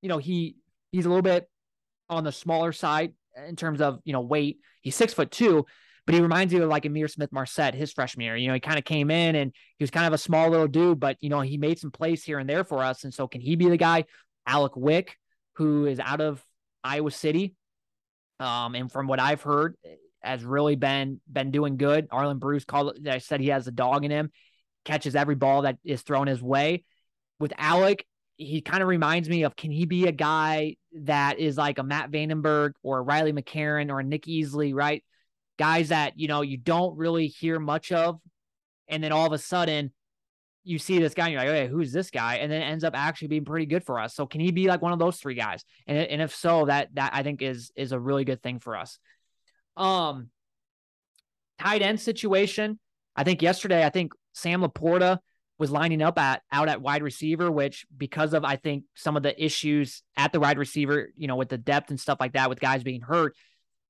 you 0.03 0.09
know, 0.09 0.19
he 0.19 0.57
he's 0.91 1.05
a 1.05 1.09
little 1.09 1.23
bit 1.23 1.49
on 2.09 2.23
the 2.23 2.31
smaller 2.31 2.71
side 2.73 3.13
in 3.47 3.55
terms 3.55 3.81
of, 3.81 3.99
you 4.03 4.13
know, 4.13 4.21
weight. 4.21 4.59
He's 4.81 4.95
six 4.95 5.13
foot 5.13 5.31
two, 5.31 5.65
but 6.05 6.13
he 6.13 6.21
reminds 6.21 6.53
you 6.53 6.61
of 6.61 6.69
like 6.69 6.83
Ihmir 6.83 7.09
Smith-Marsette, 7.09 7.73
his 7.73 7.93
freshman 7.93 8.25
year. 8.25 8.35
You 8.35 8.49
know, 8.49 8.53
he 8.53 8.59
kind 8.59 8.77
of 8.77 8.83
came 8.83 9.09
in 9.09 9.35
and 9.35 9.53
he 9.77 9.83
was 9.83 9.89
kind 9.89 10.05
of 10.05 10.13
a 10.13 10.17
small 10.17 10.49
little 10.49 10.67
dude, 10.67 10.99
but 10.99 11.17
you 11.21 11.29
know, 11.29 11.39
he 11.39 11.57
made 11.57 11.79
some 11.79 11.89
plays 11.89 12.23
here 12.23 12.37
and 12.37 12.47
there 12.47 12.65
for 12.65 12.83
us. 12.83 13.05
And 13.05 13.13
so 13.13 13.27
can 13.27 13.41
he 13.41 13.55
be 13.55 13.69
the 13.69 13.77
guy? 13.77 14.03
Alec 14.45 14.75
Wick, 14.75 15.17
who 15.53 15.85
is 15.85 16.01
out 16.01 16.19
of 16.19 16.43
Iowa 16.83 17.09
City. 17.09 17.55
Um, 18.41 18.75
and 18.75 18.91
from 18.91 19.07
what 19.07 19.21
I've 19.21 19.41
heard, 19.41 19.77
has 20.23 20.43
really 20.43 20.75
been 20.75 21.19
been 21.31 21.51
doing 21.51 21.77
good. 21.77 22.09
Arland 22.09 22.39
Bruce 22.39 22.65
called. 22.65 22.97
I 23.07 23.17
said 23.17 23.41
he 23.41 23.49
has 23.49 23.67
a 23.67 23.71
dog 23.71 24.05
in 24.05 24.11
him, 24.11 24.31
catches 24.85 25.15
every 25.15 25.35
ball 25.35 25.63
that 25.63 25.77
is 25.83 26.01
thrown 26.01 26.27
his 26.27 26.41
way. 26.41 26.83
With 27.39 27.53
Alec, 27.57 28.05
he 28.37 28.61
kind 28.61 28.81
of 28.81 28.89
reminds 28.89 29.29
me 29.29 29.43
of 29.43 29.55
can 29.55 29.71
he 29.71 29.85
be 29.85 30.07
a 30.07 30.11
guy 30.11 30.75
that 30.93 31.39
is 31.39 31.57
like 31.57 31.77
a 31.77 31.83
Matt 31.83 32.11
VandeBerg 32.11 32.71
or 32.81 32.99
a 32.99 33.01
Riley 33.01 33.33
McCarron 33.33 33.91
or 33.91 33.99
a 33.99 34.03
Nick 34.03 34.23
Easley, 34.23 34.73
right? 34.73 35.03
Guys 35.59 35.89
that, 35.89 36.19
you 36.19 36.27
know, 36.27 36.41
you 36.41 36.57
don't 36.57 36.97
really 36.97 37.27
hear 37.27 37.59
much 37.59 37.91
of. 37.91 38.19
And 38.87 39.03
then 39.03 39.11
all 39.11 39.25
of 39.25 39.33
a 39.33 39.37
sudden 39.37 39.91
you 40.63 40.79
see 40.79 40.99
this 40.99 41.13
guy 41.13 41.25
and 41.25 41.33
you're 41.33 41.41
like, 41.41 41.49
okay, 41.49 41.67
who's 41.67 41.91
this 41.91 42.09
guy? 42.09 42.35
And 42.35 42.51
then 42.51 42.61
it 42.61 42.65
ends 42.65 42.83
up 42.83 42.93
actually 42.95 43.27
being 43.27 43.45
pretty 43.45 43.65
good 43.65 43.83
for 43.83 43.99
us. 43.99 44.15
So 44.15 44.25
can 44.25 44.41
he 44.41 44.51
be 44.51 44.67
like 44.67 44.81
one 44.81 44.93
of 44.93 44.99
those 44.99 45.17
three 45.17 45.35
guys? 45.35 45.63
And, 45.87 45.97
and 45.97 46.21
if 46.21 46.33
so, 46.33 46.65
that 46.65 46.89
that 46.93 47.11
I 47.13 47.23
think 47.23 47.41
is 47.41 47.71
is 47.75 47.91
a 47.91 47.99
really 47.99 48.23
good 48.23 48.41
thing 48.41 48.59
for 48.59 48.77
us. 48.77 48.97
Um 49.77 50.29
tight 51.59 51.81
end 51.81 51.99
situation. 51.99 52.79
I 53.15 53.23
think 53.23 53.41
yesterday, 53.41 53.85
I 53.85 53.89
think 53.89 54.13
Sam 54.33 54.61
LaPorta 54.61 55.19
was 55.59 55.71
lining 55.71 56.01
up 56.01 56.17
at 56.17 56.41
out 56.51 56.67
at 56.67 56.81
wide 56.81 57.03
receiver, 57.03 57.51
which 57.51 57.85
because 57.95 58.33
of 58.33 58.43
I 58.43 58.55
think 58.55 58.83
some 58.95 59.15
of 59.15 59.23
the 59.23 59.43
issues 59.43 60.03
at 60.17 60.31
the 60.31 60.39
wide 60.39 60.57
receiver, 60.57 61.09
you 61.15 61.27
know, 61.27 61.35
with 61.35 61.49
the 61.49 61.57
depth 61.57 61.89
and 61.89 61.99
stuff 61.99 62.17
like 62.19 62.33
that, 62.33 62.49
with 62.49 62.59
guys 62.59 62.83
being 62.83 63.01
hurt, 63.01 63.35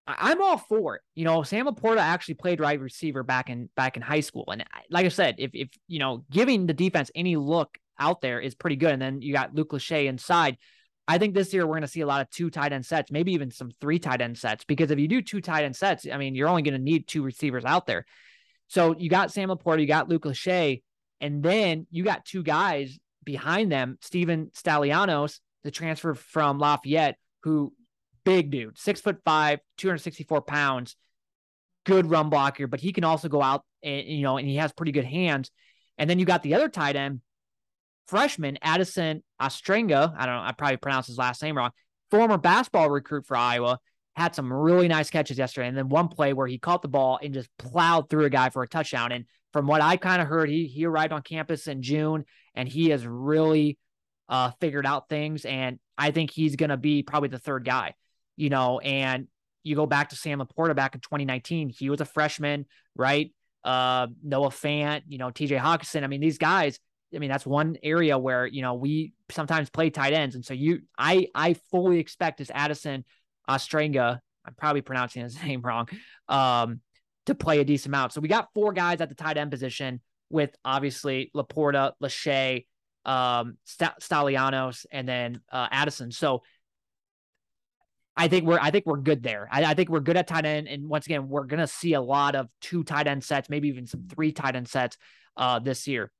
I'm 0.06 0.42
all 0.42 0.58
for 0.58 0.96
it. 0.96 1.02
You 1.16 1.24
know, 1.24 1.44
Sam 1.44 1.66
LaPorta 1.66 2.00
actually 2.00 2.36
played 2.36 2.60
wide 2.60 2.82
receiver 2.82 3.24
back 3.24 3.50
in 3.50 3.70
back 3.76 3.96
in 3.96 4.04
high 4.04 4.20
school, 4.20 4.46
and 4.52 4.64
like 4.90 5.06
I 5.06 5.10
said, 5.10 5.36
if 5.38 5.52
if 5.54 5.70
you 5.88 6.00
know 6.00 6.26
giving 6.30 6.66
the 6.66 6.74
defense 6.74 7.10
any 7.16 7.38
look 7.38 7.78
out 7.98 8.22
there 8.22 8.40
is 8.40 8.56
pretty 8.56 8.76
good, 8.76 8.92
and 8.92 9.02
then 9.02 9.22
you 9.22 9.34
got 9.34 9.56
Luke 9.56 9.72
Lachey 9.72 10.06
inside. 10.06 10.58
I 11.08 11.18
think 11.18 11.34
this 11.34 11.54
year 11.54 11.66
we're 11.66 11.74
going 11.74 11.82
to 11.82 11.88
see 11.88 12.02
a 12.02 12.08
lot 12.08 12.22
of 12.22 12.30
two 12.30 12.50
tight 12.50 12.72
end 12.72 12.86
sets, 12.86 13.12
maybe 13.12 13.34
even 13.34 13.52
some 13.52 13.72
three 13.82 14.00
tight 14.00 14.22
end 14.22 14.38
sets, 14.38 14.64
because 14.64 14.90
if 14.90 15.00
you 15.00 15.08
do 15.08 15.22
two 15.22 15.42
tight 15.42 15.66
end 15.66 15.76
sets, 15.76 16.08
I 16.12 16.18
mean, 16.18 16.34
you're 16.36 16.48
only 16.48 16.62
going 16.62 16.76
to 16.76 16.80
need 16.80 17.08
two 17.08 17.24
receivers 17.24 17.66
out 17.66 17.86
there. 17.86 18.06
So 18.68 18.96
you 18.98 19.10
got 19.10 19.32
Sam 19.32 19.50
LaPorta, 19.50 19.82
you 19.82 19.88
got 19.88 20.10
Luke 20.10 20.24
Lachey. 20.24 20.82
And 21.20 21.42
then 21.42 21.88
you 21.90 22.04
got 22.04 22.26
two 22.26 22.44
guys 22.44 23.00
behind 23.24 23.72
them, 23.72 23.98
Steven 24.02 24.52
Stilianos, 24.54 25.40
the 25.64 25.72
transfer 25.72 26.14
from 26.16 26.60
Lafayette, 26.60 27.18
who 27.44 27.74
big 28.26 28.52
dude, 28.52 28.78
six 28.78 29.00
foot 29.00 29.20
five, 29.24 29.60
264 29.78 30.42
pounds, 30.42 30.96
good 31.86 32.10
run 32.10 32.30
blocker, 32.30 32.68
but 32.68 32.80
he 32.80 32.92
can 32.92 33.04
also 33.04 33.30
go 33.30 33.42
out 33.42 33.64
and, 33.82 34.06
you 34.06 34.24
know, 34.24 34.38
and 34.38 34.48
he 34.48 34.58
has 34.58 34.74
pretty 34.74 34.92
good 34.92 35.06
hands. 35.06 35.50
And 35.98 36.10
then 36.10 36.20
you 36.20 36.26
got 36.26 36.44
the 36.44 36.56
other 36.56 36.70
tight 36.70 36.96
end, 36.96 37.22
freshman 38.08 38.58
Addison 38.62 39.24
Ostrenga. 39.42 40.14
I 40.18 40.26
don't 40.26 40.36
know, 40.36 40.42
I 40.42 40.52
probably 40.52 40.78
pronounced 40.78 41.08
his 41.08 41.18
last 41.18 41.42
name 41.42 41.58
wrong. 41.58 41.72
Former 42.12 42.38
basketball 42.38 42.90
recruit 42.90 43.26
for 43.26 43.36
Iowa, 43.36 43.80
had 44.16 44.36
some 44.36 44.52
really 44.54 44.88
nice 44.88 45.10
catches 45.10 45.38
yesterday. 45.38 45.68
And 45.68 45.78
then 45.78 45.90
one 45.90 46.08
play 46.08 46.34
where 46.34 46.48
he 46.48 46.60
caught 46.60 46.82
the 46.82 46.88
ball 46.88 47.20
and 47.22 47.34
just 47.34 47.50
plowed 47.58 48.10
through 48.10 48.26
a 48.26 48.30
guy 48.30 48.50
for 48.50 48.64
a 48.64 48.68
touchdown. 48.68 49.12
And 49.12 49.26
from 49.52 49.68
what 49.68 49.82
I 49.82 49.98
kind 49.98 50.22
of 50.22 50.28
heard, 50.28 50.50
he 50.50 50.68
he 50.68 50.86
arrived 50.86 51.14
on 51.14 51.22
campus 51.22 51.68
in 51.68 51.82
June 51.82 52.26
and 52.56 52.68
he 52.68 52.90
has 52.90 53.06
really 53.06 53.78
uh, 54.30 54.52
figured 54.60 54.86
out 54.86 55.10
things. 55.10 55.46
And 55.46 55.80
I 55.98 56.12
think 56.12 56.32
he's 56.32 56.56
to 56.56 56.78
be 56.78 57.04
probably 57.04 57.30
the 57.30 57.40
third 57.40 57.66
guy, 57.66 57.94
you 58.36 58.50
know. 58.50 58.80
And 58.80 59.28
you 59.64 59.76
go 59.76 59.86
back 59.86 60.10
to 60.10 60.16
Sam 60.16 60.40
LaPorta 60.40 60.76
back 60.76 60.96
in 60.96 61.02
2019, 61.02 61.70
he 61.70 61.90
was 61.90 62.02
a 62.02 62.06
freshman, 62.06 62.66
right? 62.96 63.34
Uh, 63.64 64.08
Noah 64.22 64.50
Fant, 64.50 65.04
you 65.08 65.18
know, 65.18 65.30
TJ 65.30 65.60
Hockenson. 65.60 66.04
I 66.04 66.08
mean, 66.08 66.22
these 66.22 66.38
guys. 66.38 66.80
I 67.16 67.20
mean, 67.20 67.30
that's 67.30 67.46
one 67.46 67.78
area 67.84 68.18
where 68.18 68.46
you 68.46 68.62
know 68.62 68.74
we 68.76 69.14
sometimes 69.30 69.70
play 69.70 69.90
tight 69.90 70.14
ends, 70.14 70.36
and 70.36 70.46
so 70.46 70.54
you, 70.54 70.82
I, 70.98 71.28
I 71.36 71.54
fully 71.72 72.00
expect 72.00 72.38
this 72.38 72.52
Addison 72.54 73.06
Ostrenga. 73.50 74.20
I'm 74.46 74.54
probably 74.56 74.82
pronouncing 74.82 75.24
his 75.24 75.42
name 75.44 75.62
wrong. 75.62 75.88
Um, 76.28 76.82
to 77.26 77.36
play 77.36 77.60
a 77.60 77.64
decent 77.64 77.88
amount. 77.88 78.14
So 78.14 78.22
we 78.22 78.28
got 78.28 78.50
four 78.54 78.74
guys 78.74 79.02
at 79.02 79.10
the 79.10 79.16
tight 79.16 79.38
end 79.38 79.50
position 79.50 80.02
with 80.30 80.56
obviously 80.66 81.32
LaPorta, 81.36 81.94
Lachey, 82.02 82.66
um, 83.06 83.58
St- 83.64 84.00
Stilianos, 84.02 84.86
and 84.92 85.08
then 85.08 85.42
uh, 85.52 85.68
Addison. 85.72 86.12
So 86.12 86.44
I 88.16 88.28
think 88.28 88.46
we're 88.46 88.60
I 88.60 88.72
think 88.72 88.86
we're 88.86 88.98
good 88.98 89.24
there. 89.24 89.48
I, 89.52 89.64
I, 89.66 89.74
think 89.74 89.90
we're 89.90 90.00
good 90.00 90.18
at 90.18 90.28
tight 90.28 90.46
end, 90.46 90.68
and 90.68 90.88
once 90.88 91.06
again, 91.06 91.28
we're 91.28 91.46
gonna 91.46 91.68
see 91.68 91.94
a 91.94 92.02
lot 92.02 92.36
of 92.36 92.48
two 92.62 92.84
tight 92.84 93.08
end 93.08 93.24
sets, 93.24 93.50
maybe 93.50 93.70
even 93.70 93.88
some 93.88 94.08
three 94.08 94.32
tight 94.32 94.56
end 94.56 94.68
sets 94.68 94.98
uh, 95.38 95.60
this 95.60 95.88
year. 95.88 96.12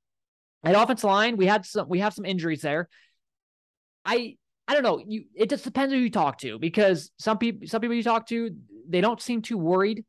At 0.64 0.76
offensive 0.76 1.10
line, 1.10 1.38
we 1.38 1.46
had 1.46 1.66
some 1.66 1.90
we 1.90 2.00
have 2.00 2.14
some 2.14 2.26
injuries 2.26 2.62
there. 2.62 2.88
I 4.06 4.38
I 4.68 4.74
don't 4.74 4.84
know. 4.84 5.04
You 5.06 5.26
it 5.36 5.50
just 5.50 5.64
depends 5.64 5.94
who 5.94 6.00
you 6.00 6.10
talk 6.10 6.38
to 6.40 6.58
because 6.58 7.12
some 7.20 7.38
people 7.38 7.68
some 7.68 7.82
people 7.82 7.96
you 7.96 8.04
talk 8.04 8.28
to 8.28 8.52
they 8.88 9.02
don't 9.02 9.22
seem 9.22 9.42
too 9.42 9.58
worried 9.58 10.06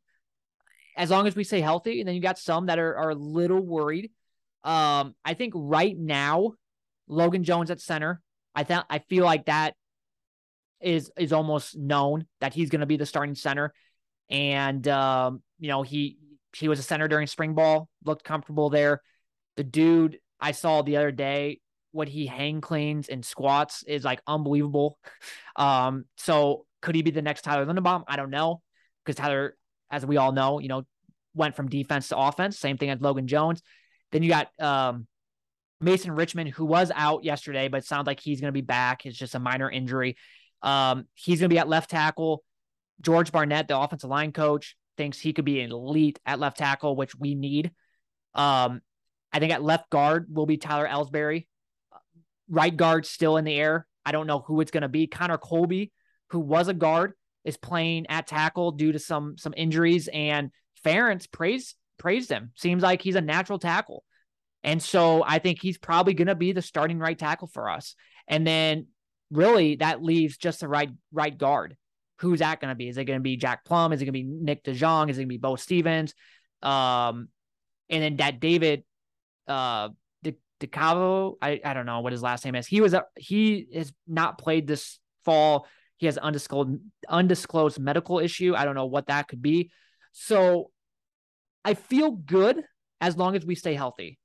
as 0.96 1.10
long 1.10 1.26
as 1.26 1.34
we 1.34 1.44
stay 1.44 1.60
healthy. 1.60 2.00
And 2.00 2.08
then 2.08 2.14
you 2.14 2.20
got 2.20 2.38
some 2.38 2.66
that 2.66 2.78
are, 2.78 2.96
are 2.96 3.10
a 3.10 3.14
little 3.14 3.60
worried. 3.60 4.10
Um, 4.62 5.14
I 5.24 5.34
think 5.34 5.52
right 5.56 5.96
now, 5.96 6.52
Logan 7.08 7.44
Jones 7.44 7.70
at 7.70 7.80
center. 7.80 8.20
I 8.54 8.64
thought 8.64 8.86
I 8.88 9.00
feel 9.00 9.24
like 9.24 9.46
that 9.46 9.74
is 10.80 11.10
is 11.18 11.32
almost 11.32 11.76
known 11.76 12.26
that 12.40 12.54
he's 12.54 12.70
going 12.70 12.80
to 12.80 12.86
be 12.86 12.96
the 12.96 13.06
starting 13.06 13.34
center, 13.34 13.74
and 14.30 14.86
um, 14.88 15.42
you 15.58 15.68
know 15.68 15.82
he 15.82 16.18
he 16.54 16.68
was 16.68 16.78
a 16.78 16.82
center 16.82 17.08
during 17.08 17.26
spring 17.26 17.54
ball, 17.54 17.88
looked 18.04 18.24
comfortable 18.24 18.70
there. 18.70 19.02
The 19.56 19.64
dude 19.64 20.18
I 20.40 20.52
saw 20.52 20.82
the 20.82 20.96
other 20.96 21.12
day 21.12 21.60
what 21.92 22.08
he 22.08 22.26
hang 22.26 22.60
cleans 22.60 23.08
and 23.08 23.24
squats 23.24 23.84
is 23.84 24.04
like 24.04 24.20
unbelievable. 24.26 24.98
Um, 25.56 26.06
so 26.16 26.66
could 26.82 26.96
he 26.96 27.02
be 27.02 27.12
the 27.12 27.22
next 27.22 27.42
Tyler 27.42 27.64
Linderbaum? 27.64 28.02
I 28.08 28.16
don't 28.16 28.30
know 28.30 28.60
because 29.04 29.14
Tyler, 29.14 29.56
as 29.88 30.04
we 30.04 30.16
all 30.16 30.32
know, 30.32 30.58
you 30.58 30.66
know, 30.66 30.82
went 31.32 31.54
from 31.54 31.68
defense 31.68 32.08
to 32.08 32.18
offense. 32.18 32.58
Same 32.58 32.76
thing 32.76 32.90
as 32.90 33.00
Logan 33.00 33.28
Jones. 33.28 33.62
Then 34.10 34.24
you 34.24 34.28
got 34.28 34.48
um, 34.60 35.06
Mason 35.80 36.10
Richmond, 36.12 36.50
who 36.50 36.64
was 36.64 36.90
out 36.94 37.22
yesterday, 37.24 37.68
but 37.68 37.84
sounds 37.84 38.06
like 38.06 38.18
he's 38.18 38.40
going 38.40 38.48
to 38.48 38.52
be 38.52 38.62
back. 38.62 39.06
It's 39.06 39.16
just 39.16 39.34
a 39.34 39.38
minor 39.38 39.70
injury. 39.70 40.16
Um, 40.62 41.06
he's 41.14 41.40
going 41.40 41.50
to 41.50 41.54
be 41.54 41.58
at 41.58 41.68
left 41.68 41.90
tackle. 41.90 42.42
George 43.00 43.30
Barnett, 43.32 43.68
the 43.68 43.78
offensive 43.78 44.10
line 44.10 44.32
coach, 44.32 44.76
thinks 44.96 45.18
he 45.18 45.32
could 45.32 45.44
be 45.44 45.62
elite 45.62 46.18
at 46.24 46.38
left 46.38 46.58
tackle, 46.58 46.96
which 46.96 47.14
we 47.14 47.34
need. 47.34 47.72
Um, 48.34 48.80
I 49.34 49.40
think 49.40 49.52
at 49.52 49.62
left 49.62 49.90
guard 49.90 50.28
will 50.30 50.46
be 50.46 50.56
Tyler 50.56 50.86
Elsbury. 50.86 51.48
Right 52.48 52.74
guard 52.74 53.04
still 53.04 53.36
in 53.36 53.44
the 53.44 53.58
air. 53.58 53.86
I 54.06 54.12
don't 54.12 54.28
know 54.28 54.38
who 54.38 54.60
it's 54.60 54.70
going 54.70 54.82
to 54.82 54.88
be. 54.88 55.08
Connor 55.08 55.38
Colby, 55.38 55.90
who 56.30 56.38
was 56.38 56.68
a 56.68 56.74
guard, 56.74 57.14
is 57.44 57.56
playing 57.56 58.06
at 58.08 58.28
tackle 58.28 58.70
due 58.70 58.92
to 58.92 58.98
some 58.98 59.36
some 59.36 59.52
injuries, 59.56 60.08
and 60.08 60.50
Ferentz 60.84 61.30
praised 61.30 61.74
praised 61.98 62.30
him. 62.30 62.52
Seems 62.54 62.82
like 62.82 63.02
he's 63.02 63.16
a 63.16 63.20
natural 63.20 63.58
tackle, 63.58 64.04
and 64.62 64.80
so 64.80 65.24
I 65.26 65.40
think 65.40 65.60
he's 65.60 65.78
probably 65.78 66.14
going 66.14 66.28
to 66.28 66.34
be 66.36 66.52
the 66.52 66.62
starting 66.62 66.98
right 66.98 67.18
tackle 67.18 67.48
for 67.48 67.68
us. 67.68 67.96
And 68.28 68.46
then 68.46 68.86
really 69.30 69.76
that 69.76 70.02
leaves 70.02 70.36
just 70.36 70.60
the 70.60 70.68
right 70.68 70.90
right 71.12 71.36
guard. 71.36 71.76
Who's 72.20 72.38
that 72.38 72.60
going 72.60 72.70
to 72.70 72.76
be? 72.76 72.88
Is 72.88 72.98
it 72.98 73.04
going 73.04 73.18
to 73.18 73.22
be 73.22 73.36
Jack 73.36 73.64
Plumb? 73.64 73.92
Is 73.92 74.00
it 74.00 74.04
going 74.04 74.14
to 74.14 74.20
be 74.20 74.22
Nick 74.22 74.62
DeJong? 74.62 75.10
Is 75.10 75.18
it 75.18 75.22
going 75.22 75.28
to 75.28 75.34
be 75.34 75.38
Beau 75.38 75.56
Stephens? 75.56 76.14
Um, 76.62 77.28
and 77.90 78.02
then 78.02 78.16
that 78.16 78.38
David 78.38 78.84
uh 79.48 79.88
DeCavo. 80.60 81.34
I, 81.42 81.60
I 81.64 81.74
don't 81.74 81.86
know 81.86 82.00
what 82.00 82.12
his 82.12 82.22
last 82.22 82.44
name 82.44 82.54
is. 82.54 82.66
He 82.66 82.80
was 82.80 82.94
he 83.16 83.66
has 83.74 83.92
not 84.06 84.38
played 84.38 84.66
this 84.66 84.98
fall. 85.24 85.66
He 85.96 86.06
has 86.06 86.18
undisclosed 86.18 86.78
undisclosed 87.08 87.78
medical 87.78 88.18
issue. 88.18 88.54
I 88.56 88.64
don't 88.64 88.74
know 88.74 88.86
what 88.86 89.06
that 89.06 89.28
could 89.28 89.42
be. 89.42 89.70
So 90.12 90.70
I 91.64 91.74
feel 91.74 92.10
good 92.12 92.62
as 93.00 93.16
long 93.16 93.36
as 93.36 93.44
we 93.44 93.54
stay 93.54 93.74
healthy. 93.74 94.18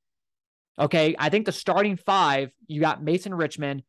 Okay. 0.77 1.15
I 1.17 1.29
think 1.29 1.45
the 1.45 1.51
starting 1.51 1.97
five, 1.97 2.49
you 2.67 2.79
got 2.79 3.03
Mason 3.03 3.33
Richmond, 3.33 3.83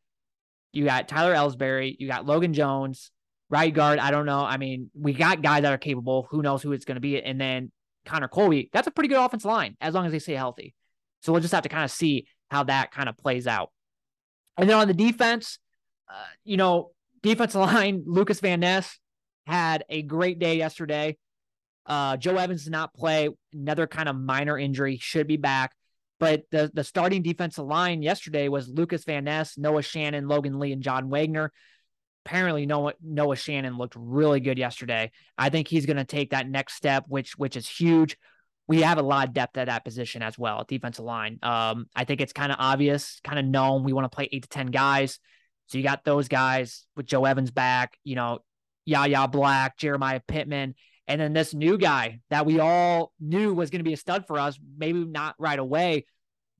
you 0.73 0.85
got 0.85 1.07
Tyler 1.07 1.33
Elsbury, 1.33 1.95
you 1.99 2.07
got 2.07 2.25
Logan 2.25 2.53
Jones, 2.53 3.11
right 3.49 3.73
guard. 3.73 3.99
I 3.99 4.11
don't 4.11 4.25
know. 4.25 4.43
I 4.43 4.57
mean, 4.57 4.89
we 4.93 5.13
got 5.13 5.41
guys 5.41 5.61
that 5.61 5.73
are 5.73 5.77
capable. 5.77 6.27
Who 6.31 6.41
knows 6.41 6.61
who 6.61 6.71
it's 6.71 6.85
going 6.85 6.95
to 6.95 7.01
be? 7.01 7.21
And 7.21 7.39
then 7.39 7.71
Connor 8.05 8.27
Colby. 8.27 8.69
That's 8.73 8.87
a 8.87 8.91
pretty 8.91 9.09
good 9.09 9.23
offense 9.23 9.45
line 9.45 9.77
as 9.79 9.93
long 9.93 10.05
as 10.05 10.11
they 10.11 10.19
stay 10.19 10.33
healthy. 10.33 10.73
So 11.21 11.31
we'll 11.31 11.41
just 11.41 11.53
have 11.53 11.63
to 11.63 11.69
kind 11.69 11.85
of 11.85 11.91
see 11.91 12.27
how 12.49 12.63
that 12.63 12.91
kind 12.91 13.07
of 13.07 13.17
plays 13.17 13.47
out. 13.47 13.71
And 14.57 14.69
then 14.69 14.77
on 14.77 14.87
the 14.87 14.93
defense, 14.93 15.59
uh, 16.09 16.25
you 16.43 16.57
know, 16.57 16.91
defensive 17.23 17.61
line, 17.61 18.03
Lucas 18.05 18.39
Van 18.39 18.59
Ness 18.59 18.99
had 19.45 19.85
a 19.89 20.01
great 20.01 20.39
day 20.39 20.57
yesterday. 20.57 21.17
Uh, 21.85 22.17
Joe 22.17 22.35
Evans 22.35 22.65
did 22.65 22.71
not 22.71 22.93
play, 22.93 23.29
another 23.53 23.87
kind 23.87 24.07
of 24.07 24.15
minor 24.15 24.57
injury, 24.57 24.97
should 24.97 25.27
be 25.27 25.37
back. 25.37 25.73
But 26.19 26.43
the, 26.51 26.69
the 26.71 26.83
starting 26.83 27.23
defensive 27.23 27.65
line 27.65 28.03
yesterday 28.03 28.47
was 28.47 28.69
Lucas 28.69 29.03
Van 29.05 29.23
Ness, 29.23 29.57
Noah 29.57 29.81
Shannon, 29.81 30.27
Logan 30.27 30.59
Lee, 30.59 30.71
and 30.71 30.83
John 30.83 31.09
Waggoner. 31.09 31.51
Apparently, 32.23 32.67
Noah, 32.67 32.93
Noah 33.01 33.35
Shannon 33.35 33.79
looked 33.79 33.95
really 33.97 34.39
good 34.39 34.59
yesterday. 34.59 35.11
I 35.35 35.49
think 35.49 35.67
he's 35.67 35.87
going 35.87 35.97
to 35.97 36.05
take 36.05 36.29
that 36.29 36.47
next 36.47 36.75
step, 36.75 37.05
which 37.07 37.35
which 37.37 37.55
is 37.55 37.67
huge 37.67 38.17
we 38.71 38.83
have 38.83 38.97
a 38.97 39.01
lot 39.01 39.27
of 39.27 39.33
depth 39.33 39.57
at 39.57 39.67
that 39.67 39.83
position 39.83 40.21
as 40.21 40.39
well, 40.39 40.63
defensive 40.65 41.03
line. 41.03 41.37
Um, 41.43 41.87
I 41.93 42.05
think 42.05 42.21
it's 42.21 42.31
kind 42.31 42.53
of 42.53 42.57
obvious, 42.57 43.19
kind 43.21 43.37
of 43.37 43.43
known. 43.43 43.83
We 43.83 43.91
want 43.91 44.09
to 44.09 44.15
play 44.15 44.29
eight 44.31 44.43
to 44.43 44.47
10 44.47 44.67
guys. 44.67 45.19
So 45.67 45.77
you 45.77 45.83
got 45.83 46.05
those 46.05 46.29
guys 46.29 46.85
with 46.95 47.05
Joe 47.05 47.25
Evans 47.25 47.51
back, 47.51 47.97
you 48.05 48.15
know, 48.15 48.39
Yahya 48.85 49.27
Black, 49.27 49.75
Jeremiah 49.75 50.21
Pittman, 50.25 50.75
and 51.05 51.19
then 51.19 51.33
this 51.33 51.53
new 51.53 51.77
guy 51.77 52.19
that 52.29 52.45
we 52.45 52.61
all 52.61 53.11
knew 53.19 53.53
was 53.53 53.71
going 53.71 53.81
to 53.81 53.83
be 53.83 53.91
a 53.91 53.97
stud 53.97 54.25
for 54.25 54.39
us, 54.39 54.57
maybe 54.77 55.03
not 55.03 55.35
right 55.37 55.59
away, 55.59 56.05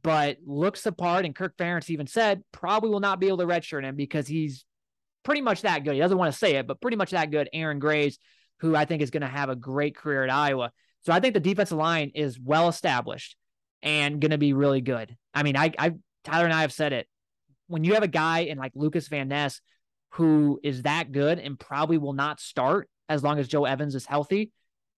but 0.03 0.36
looks 0.46 0.82
the 0.82 0.91
part. 0.91 1.24
And 1.24 1.34
Kirk 1.34 1.56
Ferentz 1.56 1.89
even 1.89 2.08
said 2.08 2.44
probably 2.51 2.89
will 2.89 3.00
not 3.00 3.22
be 3.22 3.30
able 3.30 3.38
to 3.38 3.46
redshirt 3.46 3.86
him 3.86 3.96
because 3.96 4.27
he's 4.27 4.65
pretty 5.24 5.39
much 5.39 5.62
that 5.62 5.86
good. 5.86 5.94
He 5.94 6.01
doesn't 6.01 6.18
want 6.18 6.34
to 6.34 6.38
say 6.38 6.58
it, 6.58 6.68
but 6.68 6.82
pretty 6.82 6.98
much 6.98 7.12
that 7.12 7.32
good. 7.32 7.48
Aaron 7.53 7.80
Graves, 7.80 8.20
who 8.60 8.75
I 8.75 8.84
think 8.84 9.01
is 9.01 9.12
going 9.12 9.22
to 9.22 9.27
have 9.27 9.48
a 9.48 9.56
great 9.56 9.96
career 9.96 10.25
at 10.25 10.30
Iowa. 10.30 10.74
So 11.03 11.13
I 11.13 11.20
think 11.20 11.34
the 11.34 11.39
defensive 11.39 11.77
line 11.77 12.12
is 12.15 12.39
well 12.39 12.70
established 12.70 13.36
and 13.81 14.20
going 14.20 14.31
to 14.31 14.38
be 14.38 14.53
really 14.53 14.81
good. 14.81 15.15
I 15.34 15.43
mean, 15.43 15.58
I, 15.58 15.72
I, 15.77 15.93
Tyler 16.24 16.46
and 16.46 16.53
I 16.53 16.62
have 16.62 16.74
said 16.74 16.93
it. 16.93 17.08
When 17.67 17.84
you 17.84 17.93
have 17.93 18.03
a 18.03 18.08
guy 18.08 18.39
in 18.39 18.58
like 18.58 18.74
Lucas 18.75 19.08
Van 19.08 19.27
Ness 19.29 19.62
who 20.15 20.60
is 20.62 20.84
that 20.84 21.12
good 21.12 21.39
and 21.39 21.58
probably 21.58 21.98
will 21.98 22.13
not 22.13 22.39
start 22.39 22.89
as 23.08 23.24
long 23.24 23.39
as 23.39 23.48
Joe 23.48 23.65
Evans 23.65 23.96
is 23.96 24.05
healthy, 24.05 24.51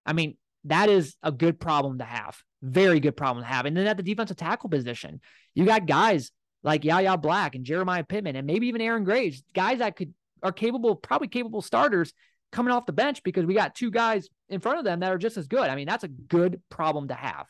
I 0.05 0.13
mean, 0.13 0.37
that 0.65 0.89
is 0.89 1.15
a 1.21 1.31
good 1.31 1.59
problem 1.59 1.99
to 1.99 2.03
have. 2.03 2.41
Very 2.61 2.99
good 2.99 3.15
problem 3.15 3.43
to 3.43 3.49
have. 3.49 3.65
And 3.65 3.75
then 3.75 3.87
at 3.87 3.97
the 3.97 4.03
defensive 4.03 4.37
tackle 4.37 4.69
position, 4.69 5.21
you 5.53 5.65
got 5.65 5.85
guys 5.85 6.31
like 6.63 6.83
Yahya 6.83 7.17
Black 7.17 7.55
and 7.55 7.65
Jeremiah 7.65 8.03
Pittman 8.03 8.35
and 8.35 8.47
maybe 8.47 8.67
even 8.67 8.81
Aaron 8.81 9.03
Graves, 9.03 9.43
guys 9.53 9.79
that 9.79 9.95
could 9.95 10.13
are 10.41 10.51
capable, 10.51 10.95
probably 10.95 11.27
capable 11.27 11.61
starters 11.61 12.13
coming 12.53 12.71
off 12.71 12.85
the 12.85 12.93
bench 12.93 13.21
because 13.23 13.45
we 13.45 13.53
got 13.53 13.75
two 13.75 13.91
guys 13.91 14.29
in 14.47 14.61
front 14.61 14.79
of 14.79 14.85
them 14.85 15.01
that 15.01 15.11
are 15.11 15.17
just 15.17 15.35
as 15.37 15.47
good. 15.47 15.67
I 15.67 15.75
mean, 15.75 15.87
that's 15.87 16.03
a 16.03 16.07
good 16.07 16.61
problem 16.69 17.09
to 17.09 17.15
have. 17.15 17.47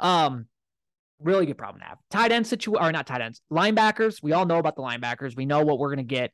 Um, 0.00 0.46
really 1.20 1.46
good 1.46 1.56
problem 1.56 1.80
to 1.80 1.86
have. 1.86 1.98
Tight 2.10 2.32
end 2.32 2.46
situation 2.46 2.84
or 2.84 2.92
not 2.92 3.06
tight 3.06 3.22
ends, 3.22 3.40
linebackers. 3.50 4.22
We 4.22 4.32
all 4.32 4.44
know 4.44 4.58
about 4.58 4.76
the 4.76 4.82
linebackers. 4.82 5.36
We 5.36 5.46
know 5.46 5.64
what 5.64 5.78
we're 5.78 5.94
going 5.94 6.06
to 6.06 6.14
get 6.14 6.32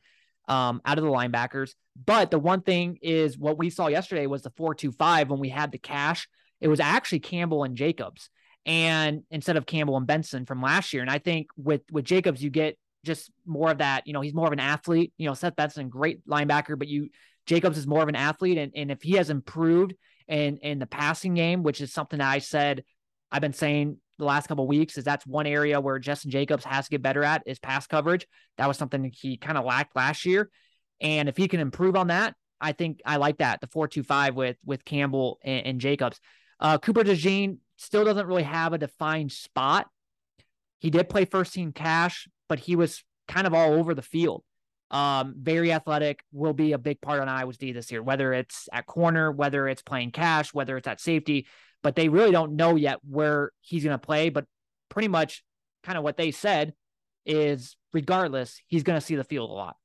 um, 0.49 0.81
out 0.85 0.99
of 0.99 1.05
the 1.05 1.11
linebackers. 1.11 1.75
But 2.03 2.31
the 2.31 2.39
one 2.39 2.63
thing 2.63 2.99
is 3.03 3.39
what 3.39 3.59
we 3.59 3.71
saw 3.71 3.87
yesterday 3.87 4.27
was 4.27 4.43
the 4.43 4.53
four 4.57 4.75
two 4.75 4.93
five 4.93 5.29
when 5.29 5.39
we 5.39 5.51
had 5.51 5.71
the 5.71 5.79
cash. 5.79 6.29
It 6.61 6.69
was 6.69 6.81
actually 6.81 7.21
Campbell 7.21 7.65
and 7.65 7.77
Jacobs, 7.77 8.31
and 8.67 9.23
instead 9.31 9.57
of 9.57 9.67
Campbell 9.67 9.97
and 9.97 10.07
Benson 10.07 10.47
from 10.47 10.63
last 10.63 10.93
year. 10.93 11.03
And 11.03 11.11
I 11.11 11.19
think 11.19 11.49
with 11.57 11.83
with 11.93 12.05
Jacobs, 12.05 12.43
you 12.43 12.51
get 12.51 12.79
just 13.05 13.31
more 13.47 13.71
of 13.71 13.79
that. 13.79 14.07
You 14.07 14.13
know, 14.13 14.21
he's 14.21 14.35
more 14.35 14.47
of 14.47 14.53
an 14.53 14.61
athlete. 14.61 15.13
You 15.19 15.29
know, 15.29 15.35
Seth 15.35 15.57
Benson, 15.57 15.89
great 15.89 16.27
linebacker, 16.27 16.79
but 16.79 16.89
you 16.89 17.11
Jacobs 17.51 17.77
is 17.77 17.85
more 17.85 18.01
of 18.01 18.09
an 18.09 18.15
athlete, 18.15 18.59
and, 18.59 18.71
and 18.77 18.93
if 18.93 19.03
he 19.03 19.15
has 19.15 19.29
improved 19.29 19.93
in 20.29 20.59
in 20.59 20.79
the 20.79 20.87
passing 20.87 21.35
game, 21.35 21.65
which 21.65 21.81
is 21.81 21.93
something 21.93 22.21
I 22.21 22.39
said 22.39 22.85
I've 23.33 23.41
been 23.41 23.53
saying 23.53 23.97
the 24.19 24.25
last 24.25 24.47
couple 24.47 24.69
weeks, 24.69 24.97
is 24.97 25.03
that's 25.03 25.27
one 25.27 25.49
area 25.49 25.81
where 25.81 25.99
Justin 25.99 26.31
Jacobs 26.31 26.65
has 26.65 26.85
to 26.85 26.91
get 26.93 27.03
better 27.03 27.25
at 27.25 27.43
is 27.47 27.59
pass 27.59 27.89
coverage. 27.89 28.25
That 28.57 28.69
was 28.69 28.79
something 28.79 29.11
he 29.13 29.37
kind 29.37 29.59
of 29.59 29.65
lacked 29.65 29.97
last 29.97 30.25
year, 30.25 30.49
and 31.01 31.29
if 31.29 31.37
he 31.37 31.49
can 31.49 31.59
improve 31.59 31.97
on 31.97 32.07
that, 32.07 32.37
I 32.61 32.71
think 32.71 33.01
I 33.05 33.17
like 33.17 33.39
that 33.39 33.61
the 33.61 33.67
four 33.67 33.89
two 33.89 34.05
five 34.05 34.37
with 34.37 34.57
with 34.65 34.85
Campbell 34.85 35.41
and, 35.43 35.67
and 35.67 35.81
Jacobs. 35.81 36.21
Uh, 36.61 36.79
Cooper 36.79 37.03
DeJean 37.03 37.59
still 37.79 38.05
doesn't 38.05 38.29
really 38.29 38.45
have 38.45 38.73
a 38.73 38.79
defined 38.79 39.33
spot. 39.33 39.89
He 40.79 40.91
did 40.91 41.09
play 41.09 41.25
first 41.25 41.53
team 41.53 41.73
cash, 41.73 42.29
but 42.49 42.61
he 42.61 42.77
was 42.77 43.03
kind 43.27 43.47
of 43.49 43.55
all 43.55 43.73
over 43.73 43.93
the 43.93 44.03
field. 44.03 44.45
Um, 44.91 45.35
very 45.39 45.73
athletic, 45.73 46.25
will 46.33 46.53
be 46.53 46.73
a 46.73 46.79
big 46.79 47.01
part 47.01 47.21
on 47.21 47.29
Iowa's 47.29 47.57
D 47.57 47.73
this 47.73 47.93
year, 47.93 48.03
whether 48.03 48.33
it's 48.33 48.69
at 48.73 48.87
corner, 48.87 49.31
whether 49.31 49.69
it's 49.69 49.83
playing 49.83 50.11
cash, 50.11 50.53
whether 50.53 50.77
it's 50.77 50.89
at 50.89 51.01
safety. 51.01 51.47
But 51.83 51.95
they 51.95 52.09
really 52.09 52.33
don't 52.33 52.57
know 52.57 52.77
yet 52.77 52.99
where 53.09 53.53
he's 53.61 53.85
going 53.85 53.99
to 53.99 54.05
play. 54.05 54.31
But 54.31 54.47
pretty 54.89 55.09
much, 55.09 55.45
kind 55.83 55.97
of 55.97 56.05
what 56.05 56.17
they 56.17 56.31
said 56.31 56.75
is, 57.25 57.77
regardless, 57.93 58.61
he's 58.67 58.83
going 58.83 58.99
to 58.99 59.05
see 59.05 59.15
the 59.15 59.25
field 59.25 59.51
a 59.51 59.53
lot. 59.53 59.77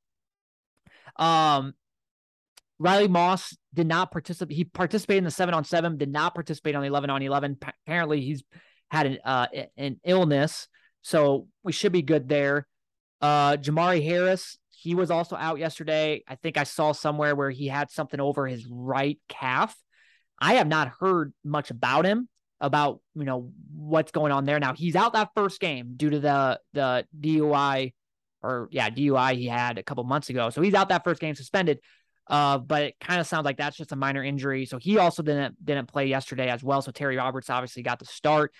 Um, 1.18 1.74
Riley 2.80 3.08
Moss 3.08 3.56
did 3.74 3.88
not 3.88 4.12
participate. 4.12 4.56
He 4.56 4.66
participated 4.66 5.20
in 5.20 5.24
the 5.24 5.32
seven 5.32 5.54
on 5.54 5.64
seven, 5.64 5.98
did 5.98 6.12
not 6.12 6.34
participate 6.34 6.76
on 6.76 6.82
the 6.82 6.88
11 6.88 7.10
on 7.10 7.22
11. 7.22 7.58
Apparently, 7.88 8.22
he's 8.22 8.44
had 8.92 9.06
an, 9.06 9.18
uh, 9.24 9.48
an 9.78 10.00
illness. 10.04 10.68
So 11.02 11.48
we 11.64 11.72
should 11.72 11.92
be 11.92 12.02
good 12.02 12.28
there. 12.28 12.68
Uh, 13.22 13.58
Jermari 13.58 14.04
Harris, 14.04 14.58
he 14.77 14.96
was 14.96 15.12
also 15.12 15.36
out 15.36 15.60
yesterday. 15.60 16.24
I 16.27 16.36
think 16.36 16.58
I 16.58 16.63
saw 16.63 16.91
somewhere 16.91 17.36
where 17.36 17.50
he 17.50 17.67
had 17.67 17.89
something 17.89 18.20
over 18.20 18.46
his 18.48 18.65
right 18.67 19.20
calf. 19.29 19.75
I 20.39 20.55
have 20.55 20.67
not 20.67 20.91
heard 21.00 21.34
much 21.44 21.72
about 21.72 22.05
him, 22.05 22.27
about 22.60 23.00
you 23.15 23.24
know 23.24 23.51
what's 23.74 24.12
going 24.12 24.32
on 24.32 24.46
there. 24.46 24.60
Now 24.60 24.74
he's 24.74 24.96
out 24.96 25.13
that 25.13 25.29
first 25.36 25.60
game 25.60 25.94
due 25.96 26.10
to 26.10 26.20
the 26.20 26.60
the 26.74 27.05
DUI 27.20 27.94
or 28.41 28.67
yeah 28.72 28.89
DUI 28.89 29.36
he 29.36 29.46
had 29.46 29.77
a 29.77 29.84
couple 29.84 30.03
months 30.03 30.29
ago. 30.29 30.50
So 30.50 30.62
he's 30.62 30.74
out 30.74 30.89
that 30.89 31.03
first 31.03 31.22
game 31.22 31.36
suspended. 31.36 31.79
Uh, 32.27 32.58
but 32.58 32.84
it 32.84 32.96
kind 33.00 33.22
of 33.22 33.27
sounds 33.27 33.46
like 33.46 33.58
that's 33.58 33.77
just 33.77 33.91
a 33.91 33.96
minor 33.96 34.24
injury. 34.24 34.65
So 34.65 34.77
he 34.77 34.98
also 34.98 35.22
didn't 35.22 35.63
didn't 35.63 35.88
play 35.88 36.08
yesterday 36.08 36.50
as 36.50 36.63
well. 36.63 36.82
So 36.82 36.91
Terry 36.91 37.17
Roberts 37.17 37.50
obviously 37.50 37.84
got 37.84 38.00
the 38.00 38.05
start. 38.05 38.51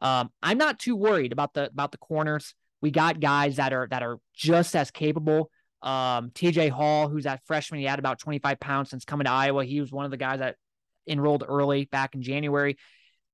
Um, 0.00 0.30
I'm 0.42 0.58
not 0.58 0.78
too 0.78 0.94
worried 0.96 1.32
about 1.32 1.54
the 1.54 1.66
about 1.66 1.92
the 1.92 1.98
corners. 1.98 2.54
We 2.80 2.90
got 2.90 3.20
guys 3.20 3.56
that 3.56 3.72
are 3.72 3.88
that 3.90 4.02
are 4.02 4.18
just 4.34 4.76
as 4.76 4.90
capable. 4.90 5.50
Um, 5.84 6.30
TJ 6.30 6.70
Hall, 6.70 7.08
who's 7.08 7.24
that 7.24 7.44
freshman, 7.46 7.78
he 7.78 7.86
had 7.86 7.98
about 7.98 8.18
25 8.18 8.58
pounds 8.58 8.90
since 8.90 9.04
coming 9.04 9.26
to 9.26 9.30
Iowa. 9.30 9.64
He 9.64 9.80
was 9.80 9.92
one 9.92 10.06
of 10.06 10.10
the 10.10 10.16
guys 10.16 10.40
that 10.40 10.56
enrolled 11.06 11.44
early 11.46 11.84
back 11.84 12.14
in 12.14 12.22
January. 12.22 12.78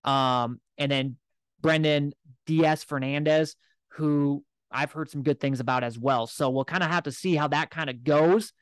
Um, 0.04 0.61
and 0.76 0.90
then 0.90 1.16
Brendan 1.61 2.12
Diaz 2.47 2.83
Fernandez, 2.83 3.54
who 3.92 4.45
I've 4.71 4.90
heard 4.90 5.11
some 5.11 5.23
good 5.23 5.38
things 5.38 5.61
about 5.61 5.85
as 5.85 5.99
well. 5.99 6.26
So 6.26 6.50
we'll 6.50 6.64
kind 6.64 6.83
of 6.83 6.90
have 6.90 7.04
to 7.04 7.12
see 7.12 7.37
how 7.37 7.49
that 7.49 7.71
kind 7.71 7.88
of 7.88 8.02
goes. 8.02 8.52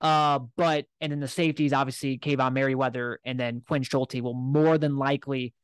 Uh, 0.00 0.40
but 0.56 0.86
and 1.00 1.12
then 1.12 1.20
the 1.20 1.28
safeties, 1.28 1.72
obviously, 1.72 2.18
Kaevon 2.18 2.52
Merriweather 2.52 3.18
and 3.24 3.38
then 3.38 3.62
Quinn 3.66 3.82
Schulte 3.82 4.20
will 4.20 4.34
more 4.34 4.78
than 4.78 4.96
likely 4.96 5.54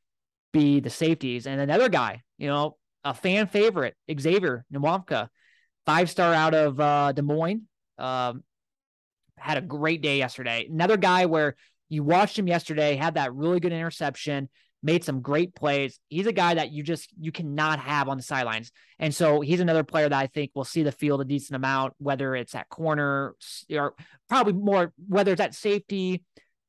be 0.53 0.81
the 0.81 0.91
safeties. 0.91 1.47
And 1.47 1.61
another 1.61 1.89
guy, 1.89 2.23
you 2.39 2.49
know, 2.49 2.77
a 3.05 3.15
fan 3.15 3.49
favorite, 3.49 3.95
Xavier 4.21 4.65
Nwankpa, 4.73 5.29
five 5.89 6.11
star 6.11 6.35
out 6.35 6.53
of 6.53 6.79
uh, 6.79 7.13
Des 7.13 7.23
Moines. 7.23 7.63
Um, 7.97 8.45
had 9.39 9.57
a 9.57 9.63
great 9.63 10.03
day 10.03 10.19
yesterday. 10.19 10.69
Another 10.71 10.99
guy 10.99 11.25
where 11.25 11.57
you 11.89 12.05
watched 12.05 12.39
him 12.39 12.47
yesterday, 12.47 12.95
had 12.95 13.15
that 13.15 13.33
really 13.33 13.59
good 13.59 13.73
interception, 13.73 14.51
made 14.83 15.03
some 15.03 15.23
great 15.23 15.55
plays. 15.55 15.99
He's 16.11 16.27
a 16.27 16.33
guy 16.33 16.53
that 16.55 16.73
you 16.73 16.83
just 16.83 17.09
you 17.19 17.33
cannot 17.33 17.81
have 17.81 18.11
on 18.11 18.19
the 18.19 18.23
sidelines. 18.23 18.71
And 18.99 19.15
so 19.15 19.41
he's 19.41 19.61
another 19.61 19.83
player 19.83 20.11
that 20.11 20.19
I 20.19 20.27
think 20.27 20.51
will 20.55 20.65
see 20.65 20.83
the 20.83 20.93
field 20.93 21.23
a 21.23 21.25
decent 21.25 21.57
amount, 21.57 21.95
whether 21.97 22.37
it's 22.37 22.55
at 22.55 22.69
corner 22.69 23.35
or 23.73 23.95
probably 24.29 24.53
more 24.53 24.93
whether 25.09 25.33
it's 25.33 25.41
at 25.41 25.55
safety, 25.55 26.23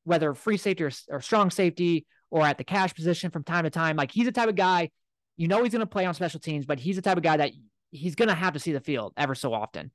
whether 0.04 0.32
free 0.32 0.56
safety 0.56 0.84
or, 0.84 0.92
or 1.10 1.20
strong 1.20 1.50
safety 1.50 2.06
or 2.30 2.46
at 2.46 2.56
the 2.56 2.64
cash 2.64 2.94
position 2.94 3.30
from 3.30 3.44
time 3.44 3.64
to 3.64 3.70
time. 3.70 3.96
Like 3.96 4.12
he's 4.12 4.24
the 4.24 4.32
type 4.32 4.48
of 4.48 4.56
guy, 4.56 4.88
you 5.36 5.46
know 5.46 5.62
he's 5.62 5.72
going 5.72 5.80
to 5.80 5.86
play 5.86 6.06
on 6.06 6.14
special 6.14 6.40
teams, 6.40 6.64
but 6.64 6.80
he's 6.80 6.96
the 6.96 7.02
type 7.02 7.18
of 7.18 7.22
guy 7.22 7.36
that 7.36 7.52
he's 7.90 8.14
going 8.14 8.28
to 8.28 8.34
have 8.34 8.54
to 8.54 8.60
see 8.60 8.72
the 8.72 8.80
field 8.80 9.12
ever 9.16 9.34
so 9.34 9.52
often. 9.52 9.90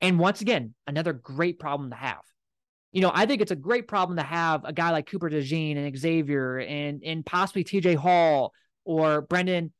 And 0.00 0.18
once 0.18 0.40
again, 0.40 0.74
another 0.86 1.12
great 1.12 1.58
problem 1.58 1.90
to 1.90 1.96
have 1.96 2.20
you 2.96 3.02
know, 3.02 3.10
I 3.12 3.26
think 3.26 3.42
it's 3.42 3.50
a 3.50 3.56
great 3.56 3.88
problem 3.88 4.16
to 4.16 4.22
have 4.22 4.64
a 4.64 4.72
guy 4.72 4.90
like 4.90 5.06
Cooper 5.06 5.28
DeJean 5.28 5.76
and 5.76 5.98
Xavier 5.98 6.56
and 6.60 7.02
and 7.04 7.26
possibly 7.26 7.62
TJ 7.62 7.94
Hall 7.96 8.54
or 8.86 9.20
Brendan 9.20 9.70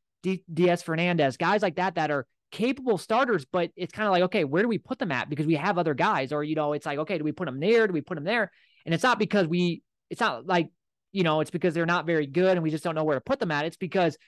Diaz 0.52 0.82
Fernandez, 0.82 1.38
guys 1.38 1.62
like 1.62 1.76
that 1.76 1.94
that 1.94 2.10
are 2.10 2.26
capable 2.50 2.98
starters, 2.98 3.44
but 3.44 3.70
it's 3.74 3.92
kind 3.92 4.06
of 4.06 4.12
like, 4.12 4.24
okay, 4.24 4.44
where 4.44 4.62
do 4.62 4.68
we 4.68 4.76
put 4.76 4.98
them 4.98 5.12
at? 5.12 5.30
Because 5.30 5.46
we 5.46 5.54
have 5.54 5.78
other 5.78 5.94
guys, 5.94 6.30
or 6.30 6.44
you 6.44 6.54
know, 6.54 6.74
it's 6.74 6.84
like, 6.84 6.98
okay, 6.98 7.16
do 7.16 7.24
we 7.24 7.32
put 7.32 7.46
them 7.46 7.58
there? 7.58 7.86
Do 7.86 7.92
we 7.92 8.02
put 8.02 8.16
them 8.16 8.24
there? 8.24 8.50
And 8.84 8.94
it's 8.94 9.02
not 9.02 9.18
because 9.18 9.46
we, 9.46 9.82
it's 10.10 10.20
not 10.20 10.46
like, 10.46 10.68
you 11.12 11.22
know, 11.22 11.40
it's 11.40 11.50
because 11.50 11.72
they're 11.72 11.86
not 11.86 12.06
very 12.06 12.26
good 12.26 12.52
and 12.52 12.62
we 12.62 12.70
just 12.70 12.84
don't 12.84 12.94
know 12.94 13.04
where 13.04 13.16
to 13.16 13.22
put 13.22 13.40
them 13.40 13.50
at. 13.50 13.64
It's 13.64 13.76
because 13.76 14.18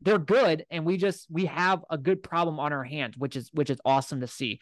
they're 0.00 0.18
good 0.18 0.64
and 0.70 0.84
we 0.84 0.96
just 0.96 1.26
we 1.30 1.46
have 1.46 1.84
a 1.90 1.98
good 1.98 2.22
problem 2.22 2.60
on 2.60 2.72
our 2.72 2.84
hands, 2.84 3.16
which 3.16 3.36
is 3.36 3.50
which 3.52 3.70
is 3.70 3.80
awesome 3.84 4.20
to 4.20 4.26
see. 4.26 4.60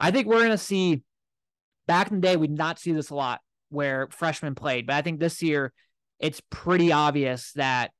I 0.00 0.10
think 0.10 0.26
we're 0.26 0.42
gonna 0.42 0.58
see 0.58 1.02
Back 1.88 2.10
in 2.10 2.20
the 2.20 2.20
day, 2.20 2.36
we 2.36 2.46
did 2.48 2.58
not 2.58 2.78
see 2.78 2.92
this 2.92 3.08
a 3.08 3.14
lot 3.14 3.40
where 3.70 4.08
freshmen 4.10 4.54
played, 4.54 4.86
but 4.86 4.94
I 4.94 5.02
think 5.02 5.18
this 5.18 5.42
year 5.42 5.72
it's 6.20 6.42
pretty 6.50 6.92
obvious 6.92 7.52
that 7.54 7.92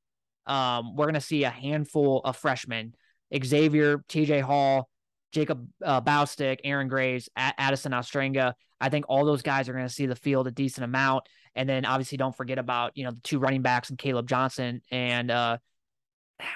um, 0.46 0.94
we're 0.94 1.06
going 1.06 1.14
to 1.14 1.22
see 1.22 1.44
a 1.44 1.50
handful 1.50 2.20
of 2.22 2.36
freshmen 2.36 2.94
Xavier, 3.34 4.04
TJ 4.10 4.42
Hall, 4.42 4.90
Jacob 5.32 5.66
uh, 5.82 6.02
Bostick, 6.02 6.58
Aaron 6.64 6.88
Graves, 6.88 7.30
Addison 7.34 7.92
Ostrenga. 7.92 8.52
I 8.78 8.90
think 8.90 9.06
all 9.08 9.24
those 9.24 9.42
guys 9.42 9.70
are 9.70 9.72
going 9.72 9.88
to 9.88 9.92
see 9.92 10.04
the 10.04 10.14
field 10.14 10.46
a 10.46 10.50
decent 10.50 10.84
amount. 10.84 11.24
And 11.54 11.66
then 11.66 11.86
obviously 11.86 12.18
don't 12.18 12.36
forget 12.36 12.58
about, 12.58 12.92
you 12.94 13.04
know, 13.04 13.12
the 13.12 13.20
two 13.22 13.38
running 13.38 13.62
backs 13.62 13.88
and 13.88 13.98
Caleb 13.98 14.28
Johnson 14.28 14.82
and 14.90 15.30
uh 15.30 15.56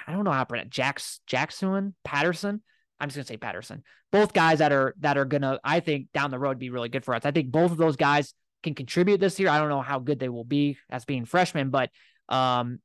I 0.07 0.11
don't 0.11 0.23
know 0.23 0.31
how 0.31 0.41
to 0.41 0.45
pronounce 0.45 0.69
Jax 0.69 1.19
Jackson 1.27 1.95
Patterson. 2.03 2.61
I'm 2.99 3.09
just 3.09 3.17
gonna 3.17 3.25
say 3.25 3.37
Patterson. 3.37 3.83
Both 4.11 4.33
guys 4.33 4.59
that 4.59 4.71
are 4.71 4.95
that 4.99 5.17
are 5.17 5.25
gonna, 5.25 5.59
I 5.63 5.79
think, 5.79 6.07
down 6.13 6.31
the 6.31 6.39
road 6.39 6.59
be 6.59 6.69
really 6.69 6.89
good 6.89 7.03
for 7.03 7.13
us. 7.13 7.25
I 7.25 7.31
think 7.31 7.51
both 7.51 7.71
of 7.71 7.77
those 7.77 7.95
guys 7.95 8.33
can 8.63 8.75
contribute 8.75 9.19
this 9.19 9.39
year. 9.39 9.49
I 9.49 9.59
don't 9.59 9.69
know 9.69 9.81
how 9.81 9.99
good 9.99 10.19
they 10.19 10.29
will 10.29 10.45
be 10.45 10.77
as 10.89 11.05
being 11.05 11.25
freshmen, 11.25 11.69
but 11.69 11.89
um, 12.29 12.79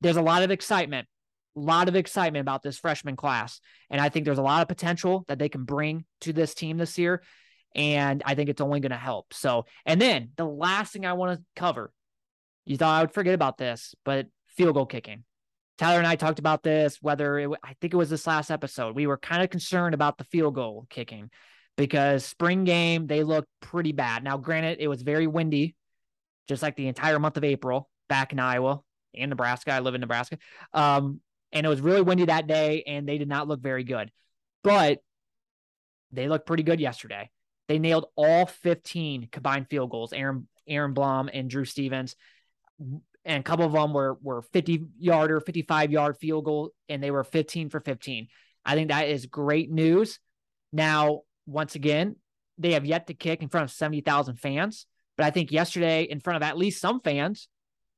there's 0.00 0.18
a 0.18 0.22
lot 0.22 0.42
of 0.42 0.50
excitement, 0.50 1.08
a 1.56 1.60
lot 1.60 1.88
of 1.88 1.96
excitement 1.96 2.42
about 2.42 2.62
this 2.62 2.78
freshman 2.78 3.16
class, 3.16 3.60
and 3.90 4.00
I 4.00 4.10
think 4.10 4.26
there's 4.26 4.38
a 4.38 4.42
lot 4.42 4.62
of 4.62 4.68
potential 4.68 5.24
that 5.28 5.38
they 5.38 5.48
can 5.48 5.64
bring 5.64 6.04
to 6.22 6.32
this 6.32 6.54
team 6.54 6.76
this 6.76 6.98
year, 6.98 7.22
and 7.74 8.22
I 8.26 8.34
think 8.34 8.50
it's 8.50 8.60
only 8.60 8.80
to 8.80 8.94
help. 8.94 9.32
So, 9.32 9.64
and 9.86 10.00
then 10.00 10.30
the 10.36 10.44
last 10.44 10.92
thing 10.92 11.06
I 11.06 11.14
want 11.14 11.38
to 11.38 11.44
cover, 11.56 11.90
you 12.66 12.76
thought 12.76 12.98
I 12.98 13.00
would 13.02 13.14
forget 13.14 13.34
about 13.34 13.56
this, 13.56 13.94
but 14.04 14.26
field 14.48 14.74
goal 14.74 14.86
kicking. 14.86 15.24
Tyler 15.78 15.98
and 15.98 16.06
I 16.06 16.16
talked 16.16 16.38
about 16.38 16.62
this, 16.62 16.98
whether 17.00 17.38
it, 17.38 17.50
I 17.62 17.74
think 17.80 17.92
it 17.92 17.96
was 17.96 18.10
this 18.10 18.26
last 18.26 18.50
episode. 18.50 18.94
We 18.94 19.06
were 19.06 19.18
kind 19.18 19.42
of 19.42 19.50
concerned 19.50 19.94
about 19.94 20.18
the 20.18 20.24
field 20.24 20.54
goal 20.54 20.86
kicking 20.88 21.30
because 21.76 22.24
spring 22.24 22.64
game, 22.64 23.06
they 23.06 23.24
looked 23.24 23.48
pretty 23.60 23.92
bad. 23.92 24.22
Now, 24.22 24.36
granted, 24.36 24.78
it 24.80 24.88
was 24.88 25.02
very 25.02 25.26
windy, 25.26 25.74
just 26.48 26.62
like 26.62 26.76
the 26.76 26.86
entire 26.86 27.18
month 27.18 27.36
of 27.36 27.44
April 27.44 27.88
back 28.08 28.32
in 28.32 28.38
Iowa 28.38 28.82
and 29.16 29.30
Nebraska. 29.30 29.72
I 29.72 29.80
live 29.80 29.94
in 29.94 30.00
Nebraska. 30.00 30.38
Um, 30.72 31.20
and 31.52 31.66
it 31.66 31.68
was 31.68 31.80
really 31.80 32.02
windy 32.02 32.26
that 32.26 32.46
day, 32.46 32.84
and 32.86 33.08
they 33.08 33.18
did 33.18 33.28
not 33.28 33.48
look 33.48 33.60
very 33.60 33.84
good. 33.84 34.10
But 34.62 34.98
they 36.12 36.28
looked 36.28 36.46
pretty 36.46 36.62
good 36.62 36.80
yesterday. 36.80 37.30
They 37.68 37.78
nailed 37.78 38.06
all 38.16 38.46
15 38.46 39.28
combined 39.30 39.68
field 39.68 39.90
goals. 39.90 40.12
Aaron 40.12 40.48
Aaron 40.66 40.94
Blom 40.94 41.28
and 41.32 41.50
Drew 41.50 41.64
Stevens 41.64 42.16
and 43.24 43.40
a 43.40 43.42
couple 43.42 43.64
of 43.64 43.72
them 43.72 43.92
were 43.92 44.16
were 44.22 44.42
50 44.42 44.84
yard 44.98 45.30
or 45.30 45.40
55 45.40 45.90
yard 45.90 46.16
field 46.18 46.44
goal 46.44 46.70
and 46.88 47.02
they 47.02 47.10
were 47.10 47.24
15 47.24 47.70
for 47.70 47.80
15 47.80 48.28
i 48.64 48.74
think 48.74 48.88
that 48.88 49.08
is 49.08 49.26
great 49.26 49.70
news. 49.70 50.18
Now 50.72 51.22
once 51.46 51.74
again 51.74 52.16
they 52.58 52.72
have 52.72 52.84
yet 52.84 53.06
to 53.08 53.14
kick 53.14 53.42
in 53.42 53.48
front 53.48 53.64
of 53.64 53.70
70,000 53.70 54.36
fans 54.36 54.86
but 55.16 55.26
i 55.26 55.30
think 55.30 55.52
yesterday 55.52 56.02
in 56.04 56.20
front 56.20 56.36
of 56.36 56.42
at 56.42 56.58
least 56.58 56.80
some 56.80 57.00
fans 57.00 57.48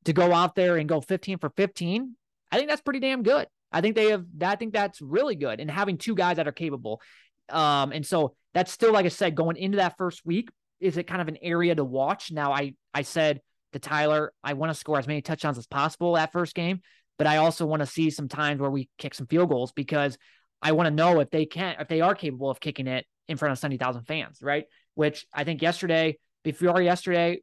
to 0.05 0.13
go 0.13 0.33
out 0.33 0.55
there 0.55 0.77
and 0.77 0.89
go 0.89 1.01
15 1.01 1.39
for 1.39 1.51
15 1.51 2.17
i 2.53 2.57
think 2.57 2.69
that's 2.69 2.83
pretty 2.83 3.01
damn 3.01 3.23
good. 3.23 3.47
I 3.73 3.81
think 3.81 3.97
they 3.97 4.11
have 4.11 4.25
i 4.43 4.57
think 4.57 4.73
that's 4.73 5.01
really 5.03 5.37
good 5.37 5.61
and 5.61 5.71
having 5.71 5.99
two 5.99 6.15
guys 6.15 6.37
that 6.37 6.49
are 6.49 6.53
capable. 6.53 7.01
Um 7.49 7.93
and 7.93 8.07
so 8.07 8.35
that's 8.55 8.73
still 8.73 8.93
like 8.93 9.07
i 9.07 9.11
said 9.11 9.35
going 9.35 9.57
into 9.57 9.77
that 9.77 9.97
first 9.99 10.25
week 10.25 10.51
is 10.81 10.97
it 10.97 11.07
kind 11.07 11.23
of 11.23 11.29
an 11.29 11.39
area 11.41 11.75
to 11.75 11.85
watch? 11.85 12.31
Now 12.31 12.53
i 12.53 12.75
i 12.95 13.03
said 13.03 13.41
to 13.73 13.79
Tyler. 13.79 14.33
I 14.43 14.55
want 14.55 14.71
to 14.71 14.75
score 14.75 14.99
as 14.99 15.07
many 15.07 15.23
touchdowns 15.23 15.59
as 15.59 15.67
possible 15.67 16.15
that 16.15 16.33
first 16.33 16.55
game, 16.55 16.81
but 17.19 17.27
I 17.27 17.39
also 17.39 17.67
want 17.67 17.81
to 17.81 17.87
see 17.87 18.11
some 18.11 18.29
times 18.29 18.61
where 18.61 18.71
we 18.71 18.89
kick 18.99 19.15
some 19.15 19.27
field 19.27 19.49
goals 19.49 19.73
because 19.73 20.17
I 20.63 20.73
want 20.73 20.87
to 20.87 20.95
know 20.95 21.21
if 21.21 21.31
they 21.31 21.47
can, 21.47 21.77
if 21.81 21.89
they 21.89 22.01
are 22.01 22.15
capable 22.15 22.51
of 22.51 22.61
kicking 22.61 22.87
it 22.87 23.07
in 23.29 23.37
front 23.37 23.53
of 23.53 23.59
70,000 23.59 24.05
fans, 24.05 24.39
right? 24.43 24.65
Which 24.95 25.27
I 25.33 25.45
think 25.45 25.63
yesterday, 25.63 26.19
before 26.45 26.81
yesterday, 26.81 27.41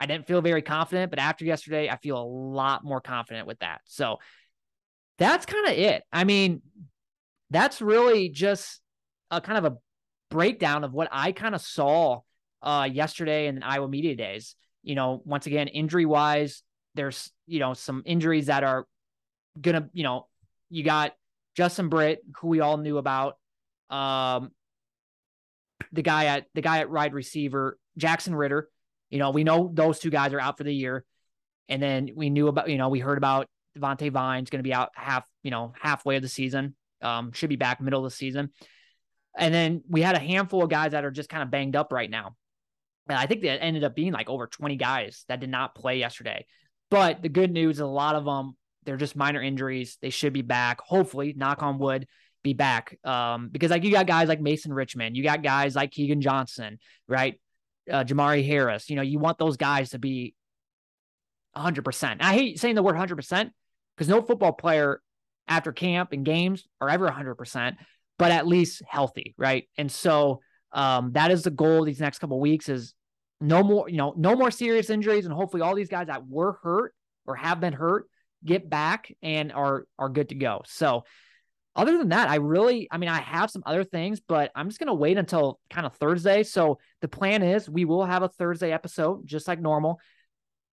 I 0.00 0.06
didn't 0.06 0.26
feel 0.26 0.40
very 0.40 0.62
confident, 0.62 1.10
but 1.10 1.18
after 1.18 1.44
yesterday, 1.44 1.88
I 1.88 1.96
feel 1.96 2.20
a 2.20 2.24
lot 2.24 2.84
more 2.84 3.00
confident 3.00 3.46
with 3.46 3.58
that. 3.60 3.80
So 3.84 4.18
that's 5.18 5.46
kind 5.46 5.66
of 5.66 5.72
it. 5.72 6.04
I 6.12 6.24
mean, 6.24 6.62
that's 7.50 7.80
really 7.80 8.28
just 8.28 8.80
a 9.30 9.40
kind 9.40 9.58
of 9.58 9.72
a 9.72 9.76
breakdown 10.30 10.84
of 10.84 10.92
what 10.92 11.08
I 11.10 11.32
kind 11.32 11.54
of 11.54 11.60
saw 11.60 12.20
uh, 12.62 12.88
yesterday 12.90 13.46
in 13.46 13.62
Iowa 13.62 13.88
Media 13.88 14.16
Days 14.16 14.54
you 14.82 14.94
know, 14.94 15.22
once 15.24 15.46
again, 15.46 15.68
injury 15.68 16.06
wise, 16.06 16.62
there's, 16.94 17.30
you 17.46 17.60
know, 17.60 17.74
some 17.74 18.02
injuries 18.06 18.46
that 18.46 18.64
are 18.64 18.86
gonna, 19.60 19.88
you 19.92 20.02
know, 20.02 20.26
you 20.70 20.82
got 20.82 21.14
Justin 21.56 21.88
Britt, 21.88 22.20
who 22.40 22.48
we 22.48 22.60
all 22.60 22.76
knew 22.76 22.98
about. 22.98 23.36
Um, 23.90 24.50
the 25.92 26.02
guy 26.02 26.26
at 26.26 26.46
the 26.54 26.62
guy 26.62 26.80
at 26.80 26.90
wide 26.90 27.14
receiver, 27.14 27.78
Jackson 27.96 28.34
Ritter. 28.34 28.68
You 29.10 29.18
know, 29.18 29.30
we 29.30 29.44
know 29.44 29.70
those 29.72 29.98
two 29.98 30.10
guys 30.10 30.32
are 30.32 30.40
out 30.40 30.58
for 30.58 30.64
the 30.64 30.74
year. 30.74 31.04
And 31.68 31.82
then 31.82 32.10
we 32.14 32.30
knew 32.30 32.48
about, 32.48 32.68
you 32.68 32.78
know, 32.78 32.88
we 32.88 33.00
heard 33.00 33.18
about 33.18 33.48
Devontae 33.76 34.10
Vine's 34.10 34.50
going 34.50 34.60
to 34.60 34.68
be 34.68 34.74
out 34.74 34.90
half, 34.94 35.26
you 35.42 35.50
know, 35.50 35.72
halfway 35.80 36.16
of 36.16 36.22
the 36.22 36.28
season. 36.28 36.74
Um, 37.00 37.32
should 37.32 37.48
be 37.48 37.56
back 37.56 37.80
middle 37.80 38.04
of 38.04 38.10
the 38.10 38.16
season. 38.16 38.50
And 39.36 39.54
then 39.54 39.82
we 39.88 40.02
had 40.02 40.16
a 40.16 40.20
handful 40.20 40.62
of 40.62 40.70
guys 40.70 40.92
that 40.92 41.04
are 41.04 41.10
just 41.10 41.28
kind 41.28 41.42
of 41.42 41.50
banged 41.50 41.76
up 41.76 41.92
right 41.92 42.10
now. 42.10 42.34
And 43.08 43.18
I 43.18 43.26
think 43.26 43.42
that 43.42 43.62
ended 43.62 43.84
up 43.84 43.94
being 43.94 44.12
like 44.12 44.28
over 44.28 44.46
20 44.46 44.76
guys 44.76 45.24
that 45.28 45.40
did 45.40 45.50
not 45.50 45.74
play 45.74 45.98
yesterday. 45.98 46.46
But 46.90 47.22
the 47.22 47.28
good 47.28 47.50
news 47.50 47.76
is 47.76 47.80
a 47.80 47.86
lot 47.86 48.14
of 48.14 48.24
them, 48.24 48.56
they're 48.84 48.96
just 48.96 49.16
minor 49.16 49.42
injuries. 49.42 49.98
They 50.00 50.10
should 50.10 50.32
be 50.32 50.42
back. 50.42 50.80
Hopefully, 50.80 51.34
knock 51.36 51.62
on 51.62 51.78
wood, 51.78 52.06
be 52.42 52.54
back. 52.54 52.98
Um, 53.04 53.50
because 53.50 53.70
like 53.70 53.84
you 53.84 53.90
got 53.90 54.06
guys 54.06 54.28
like 54.28 54.40
Mason 54.40 54.72
Richmond, 54.72 55.16
you 55.16 55.22
got 55.22 55.42
guys 55.42 55.76
like 55.76 55.90
Keegan 55.90 56.20
Johnson, 56.20 56.78
right? 57.06 57.38
Uh, 57.90 58.04
Jermari 58.04 58.46
Harris. 58.46 58.88
You 58.88 58.96
know, 58.96 59.02
you 59.02 59.18
want 59.18 59.38
those 59.38 59.56
guys 59.56 59.90
to 59.90 59.98
be 59.98 60.34
100%. 61.56 62.16
I 62.20 62.32
hate 62.32 62.58
saying 62.58 62.74
the 62.74 62.82
word 62.82 62.96
100% 62.96 63.50
because 63.96 64.08
no 64.08 64.22
football 64.22 64.52
player 64.52 65.02
after 65.46 65.72
camp 65.72 66.12
and 66.12 66.24
games 66.24 66.66
are 66.80 66.88
ever 66.88 67.08
100%, 67.08 67.76
but 68.18 68.30
at 68.30 68.46
least 68.46 68.82
healthy, 68.86 69.34
right? 69.36 69.68
And 69.76 69.90
so 69.90 70.40
um, 70.72 71.12
that 71.12 71.30
is 71.30 71.42
the 71.42 71.50
goal 71.50 71.84
these 71.84 72.00
next 72.00 72.18
couple 72.18 72.38
weeks 72.40 72.68
is 72.68 72.94
no 73.40 73.62
more, 73.62 73.88
you 73.88 73.96
know, 73.96 74.14
no 74.16 74.34
more 74.34 74.50
serious 74.50 74.90
injuries, 74.90 75.24
and 75.24 75.34
hopefully 75.34 75.62
all 75.62 75.74
these 75.74 75.88
guys 75.88 76.08
that 76.08 76.26
were 76.26 76.58
hurt 76.62 76.94
or 77.26 77.36
have 77.36 77.60
been 77.60 77.72
hurt 77.72 78.06
get 78.44 78.68
back 78.68 79.12
and 79.22 79.52
are 79.52 79.86
are 79.98 80.08
good 80.08 80.30
to 80.30 80.34
go. 80.34 80.62
So 80.66 81.04
other 81.76 81.96
than 81.96 82.08
that, 82.08 82.28
I 82.28 82.36
really, 82.36 82.88
I 82.90 82.98
mean, 82.98 83.08
I 83.08 83.20
have 83.20 83.50
some 83.50 83.62
other 83.64 83.84
things, 83.84 84.20
but 84.20 84.50
I'm 84.56 84.68
just 84.68 84.80
gonna 84.80 84.94
wait 84.94 85.18
until 85.18 85.60
kind 85.70 85.86
of 85.86 85.94
Thursday. 85.96 86.42
So 86.42 86.78
the 87.00 87.08
plan 87.08 87.42
is 87.42 87.68
we 87.68 87.84
will 87.84 88.04
have 88.04 88.22
a 88.22 88.28
Thursday 88.28 88.72
episode 88.72 89.26
just 89.26 89.46
like 89.46 89.60
normal. 89.60 90.00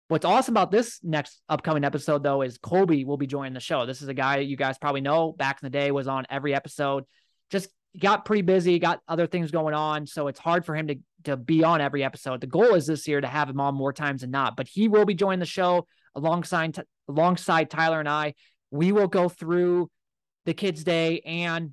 What's 0.09 0.25
awesome 0.25 0.53
about 0.53 0.71
this 0.71 1.01
next 1.03 1.41
upcoming 1.49 1.85
episode 1.85 2.23
though 2.23 2.43
is 2.43 2.59
Colby 2.59 3.05
will 3.05 3.17
be 3.17 3.27
joining 3.27 3.55
the 3.55 3.61
show. 3.61 3.87
This 3.87 4.03
is 4.03 4.09
a 4.09 4.15
guy 4.15 4.39
you 4.39 4.57
guys 4.57 4.79
probably 4.79 5.01
know 5.01 5.33
back 5.33 5.59
in 5.63 5.67
the 5.67 5.71
day 5.71 5.91
was 5.91 6.09
on 6.09 6.27
every 6.31 6.55
episode. 6.55 7.05
just 7.51 7.69
got 7.99 8.25
pretty 8.25 8.43
busy, 8.43 8.79
got 8.79 9.01
other 9.09 9.27
things 9.27 9.51
going 9.51 9.75
on. 9.75 10.07
So 10.07 10.29
it's 10.29 10.41
hard 10.41 10.65
for 10.65 10.75
him 10.75 10.89
to, 10.89 10.97
to 11.25 11.37
be 11.37 11.63
on 11.63 11.81
every 11.81 12.03
episode. 12.03 12.41
The 12.41 12.47
goal 12.47 12.75
is 12.75 12.87
this 12.87 13.07
year 13.07 13.21
to 13.21 13.27
have 13.27 13.49
him 13.49 13.61
on 13.61 13.75
more 13.75 13.93
times 13.93 14.23
than 14.23 14.31
not, 14.31 14.57
but 14.57 14.69
he 14.69 14.89
will 14.89 15.05
be 15.05 15.15
joining 15.15 15.41
the 15.41 15.47
show 15.47 15.87
alongside, 16.15 16.77
alongside 17.09 17.71
Tyler 17.71 18.01
and 18.01 18.09
I. 18.09 18.35
We 18.71 18.93
will 18.93 19.07
go 19.07 19.29
through 19.29 19.91
the 20.45 20.55
kids' 20.55 20.85
day 20.85 21.21
and 21.21 21.73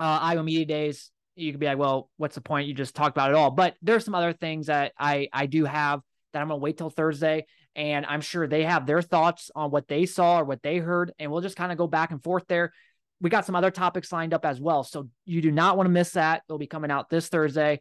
uh, 0.00 0.18
Iowa 0.22 0.42
Media 0.42 0.64
Days. 0.64 1.10
You 1.34 1.52
could 1.52 1.60
be 1.60 1.66
like, 1.66 1.78
well, 1.78 2.10
what's 2.16 2.34
the 2.34 2.40
point? 2.40 2.66
You 2.66 2.74
just 2.74 2.94
talked 2.94 3.14
about 3.14 3.30
it 3.30 3.36
all. 3.36 3.50
But 3.50 3.74
there's 3.82 4.04
some 4.04 4.14
other 4.14 4.32
things 4.32 4.66
that 4.66 4.92
I 4.98 5.28
I 5.32 5.44
do 5.44 5.66
have 5.66 6.00
that 6.32 6.40
I'm 6.40 6.48
gonna 6.48 6.58
wait 6.58 6.78
till 6.78 6.88
Thursday, 6.88 7.44
and 7.74 8.06
I'm 8.06 8.22
sure 8.22 8.46
they 8.46 8.64
have 8.64 8.86
their 8.86 9.02
thoughts 9.02 9.50
on 9.54 9.70
what 9.70 9.86
they 9.86 10.06
saw 10.06 10.40
or 10.40 10.44
what 10.44 10.62
they 10.62 10.78
heard, 10.78 11.12
and 11.18 11.30
we'll 11.30 11.42
just 11.42 11.56
kind 11.56 11.72
of 11.72 11.76
go 11.76 11.86
back 11.86 12.10
and 12.10 12.22
forth 12.22 12.44
there 12.48 12.72
we 13.20 13.30
got 13.30 13.46
some 13.46 13.54
other 13.54 13.70
topics 13.70 14.12
lined 14.12 14.34
up 14.34 14.44
as 14.44 14.60
well. 14.60 14.84
So 14.84 15.08
you 15.24 15.40
do 15.40 15.50
not 15.50 15.76
want 15.76 15.86
to 15.86 15.92
miss 15.92 16.12
that. 16.12 16.42
They'll 16.46 16.58
be 16.58 16.66
coming 16.66 16.90
out 16.90 17.08
this 17.08 17.28
Thursday. 17.28 17.80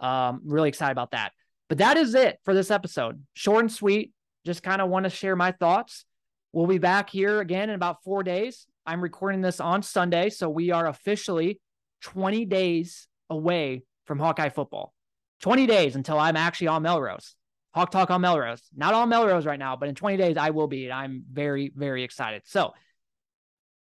Um, 0.00 0.42
really 0.44 0.68
excited 0.68 0.92
about 0.92 1.10
that. 1.12 1.32
But 1.68 1.78
that 1.78 1.96
is 1.96 2.14
it 2.14 2.38
for 2.44 2.54
this 2.54 2.70
episode. 2.70 3.22
Short 3.34 3.60
and 3.60 3.72
sweet. 3.72 4.12
Just 4.46 4.62
kind 4.62 4.80
of 4.80 4.88
want 4.88 5.04
to 5.04 5.10
share 5.10 5.36
my 5.36 5.52
thoughts. 5.52 6.04
We'll 6.52 6.66
be 6.66 6.78
back 6.78 7.10
here 7.10 7.40
again 7.40 7.68
in 7.68 7.74
about 7.74 8.02
four 8.04 8.22
days. 8.22 8.66
I'm 8.86 9.02
recording 9.02 9.42
this 9.42 9.60
on 9.60 9.82
Sunday. 9.82 10.30
So 10.30 10.48
we 10.48 10.70
are 10.70 10.86
officially 10.86 11.60
20 12.02 12.46
days 12.46 13.08
away 13.28 13.82
from 14.06 14.18
Hawkeye 14.18 14.48
football. 14.48 14.94
20 15.42 15.66
days 15.66 15.94
until 15.96 16.18
I'm 16.18 16.36
actually 16.36 16.68
on 16.68 16.82
Melrose. 16.82 17.34
Hawk 17.74 17.90
Talk 17.90 18.10
on 18.10 18.22
Melrose. 18.22 18.62
Not 18.74 18.94
on 18.94 19.08
Melrose 19.08 19.44
right 19.44 19.58
now, 19.58 19.76
but 19.76 19.88
in 19.88 19.94
20 19.94 20.16
days 20.16 20.36
I 20.36 20.50
will 20.50 20.68
be. 20.68 20.90
I'm 20.90 21.24
very, 21.30 21.70
very 21.76 22.02
excited. 22.02 22.42
So 22.46 22.72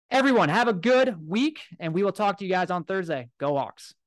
Everyone, 0.10 0.48
have 0.48 0.70
a 0.70 0.74
good 0.74 1.28
week, 1.28 1.60
and 1.80 1.94
we 1.94 2.02
will 2.02 2.14
talk 2.14 2.38
to 2.38 2.46
you 2.46 2.50
guys 2.50 2.72
on 2.72 2.86
Thursday. 2.86 3.30
Go 3.38 3.58
Hawks. 3.58 3.94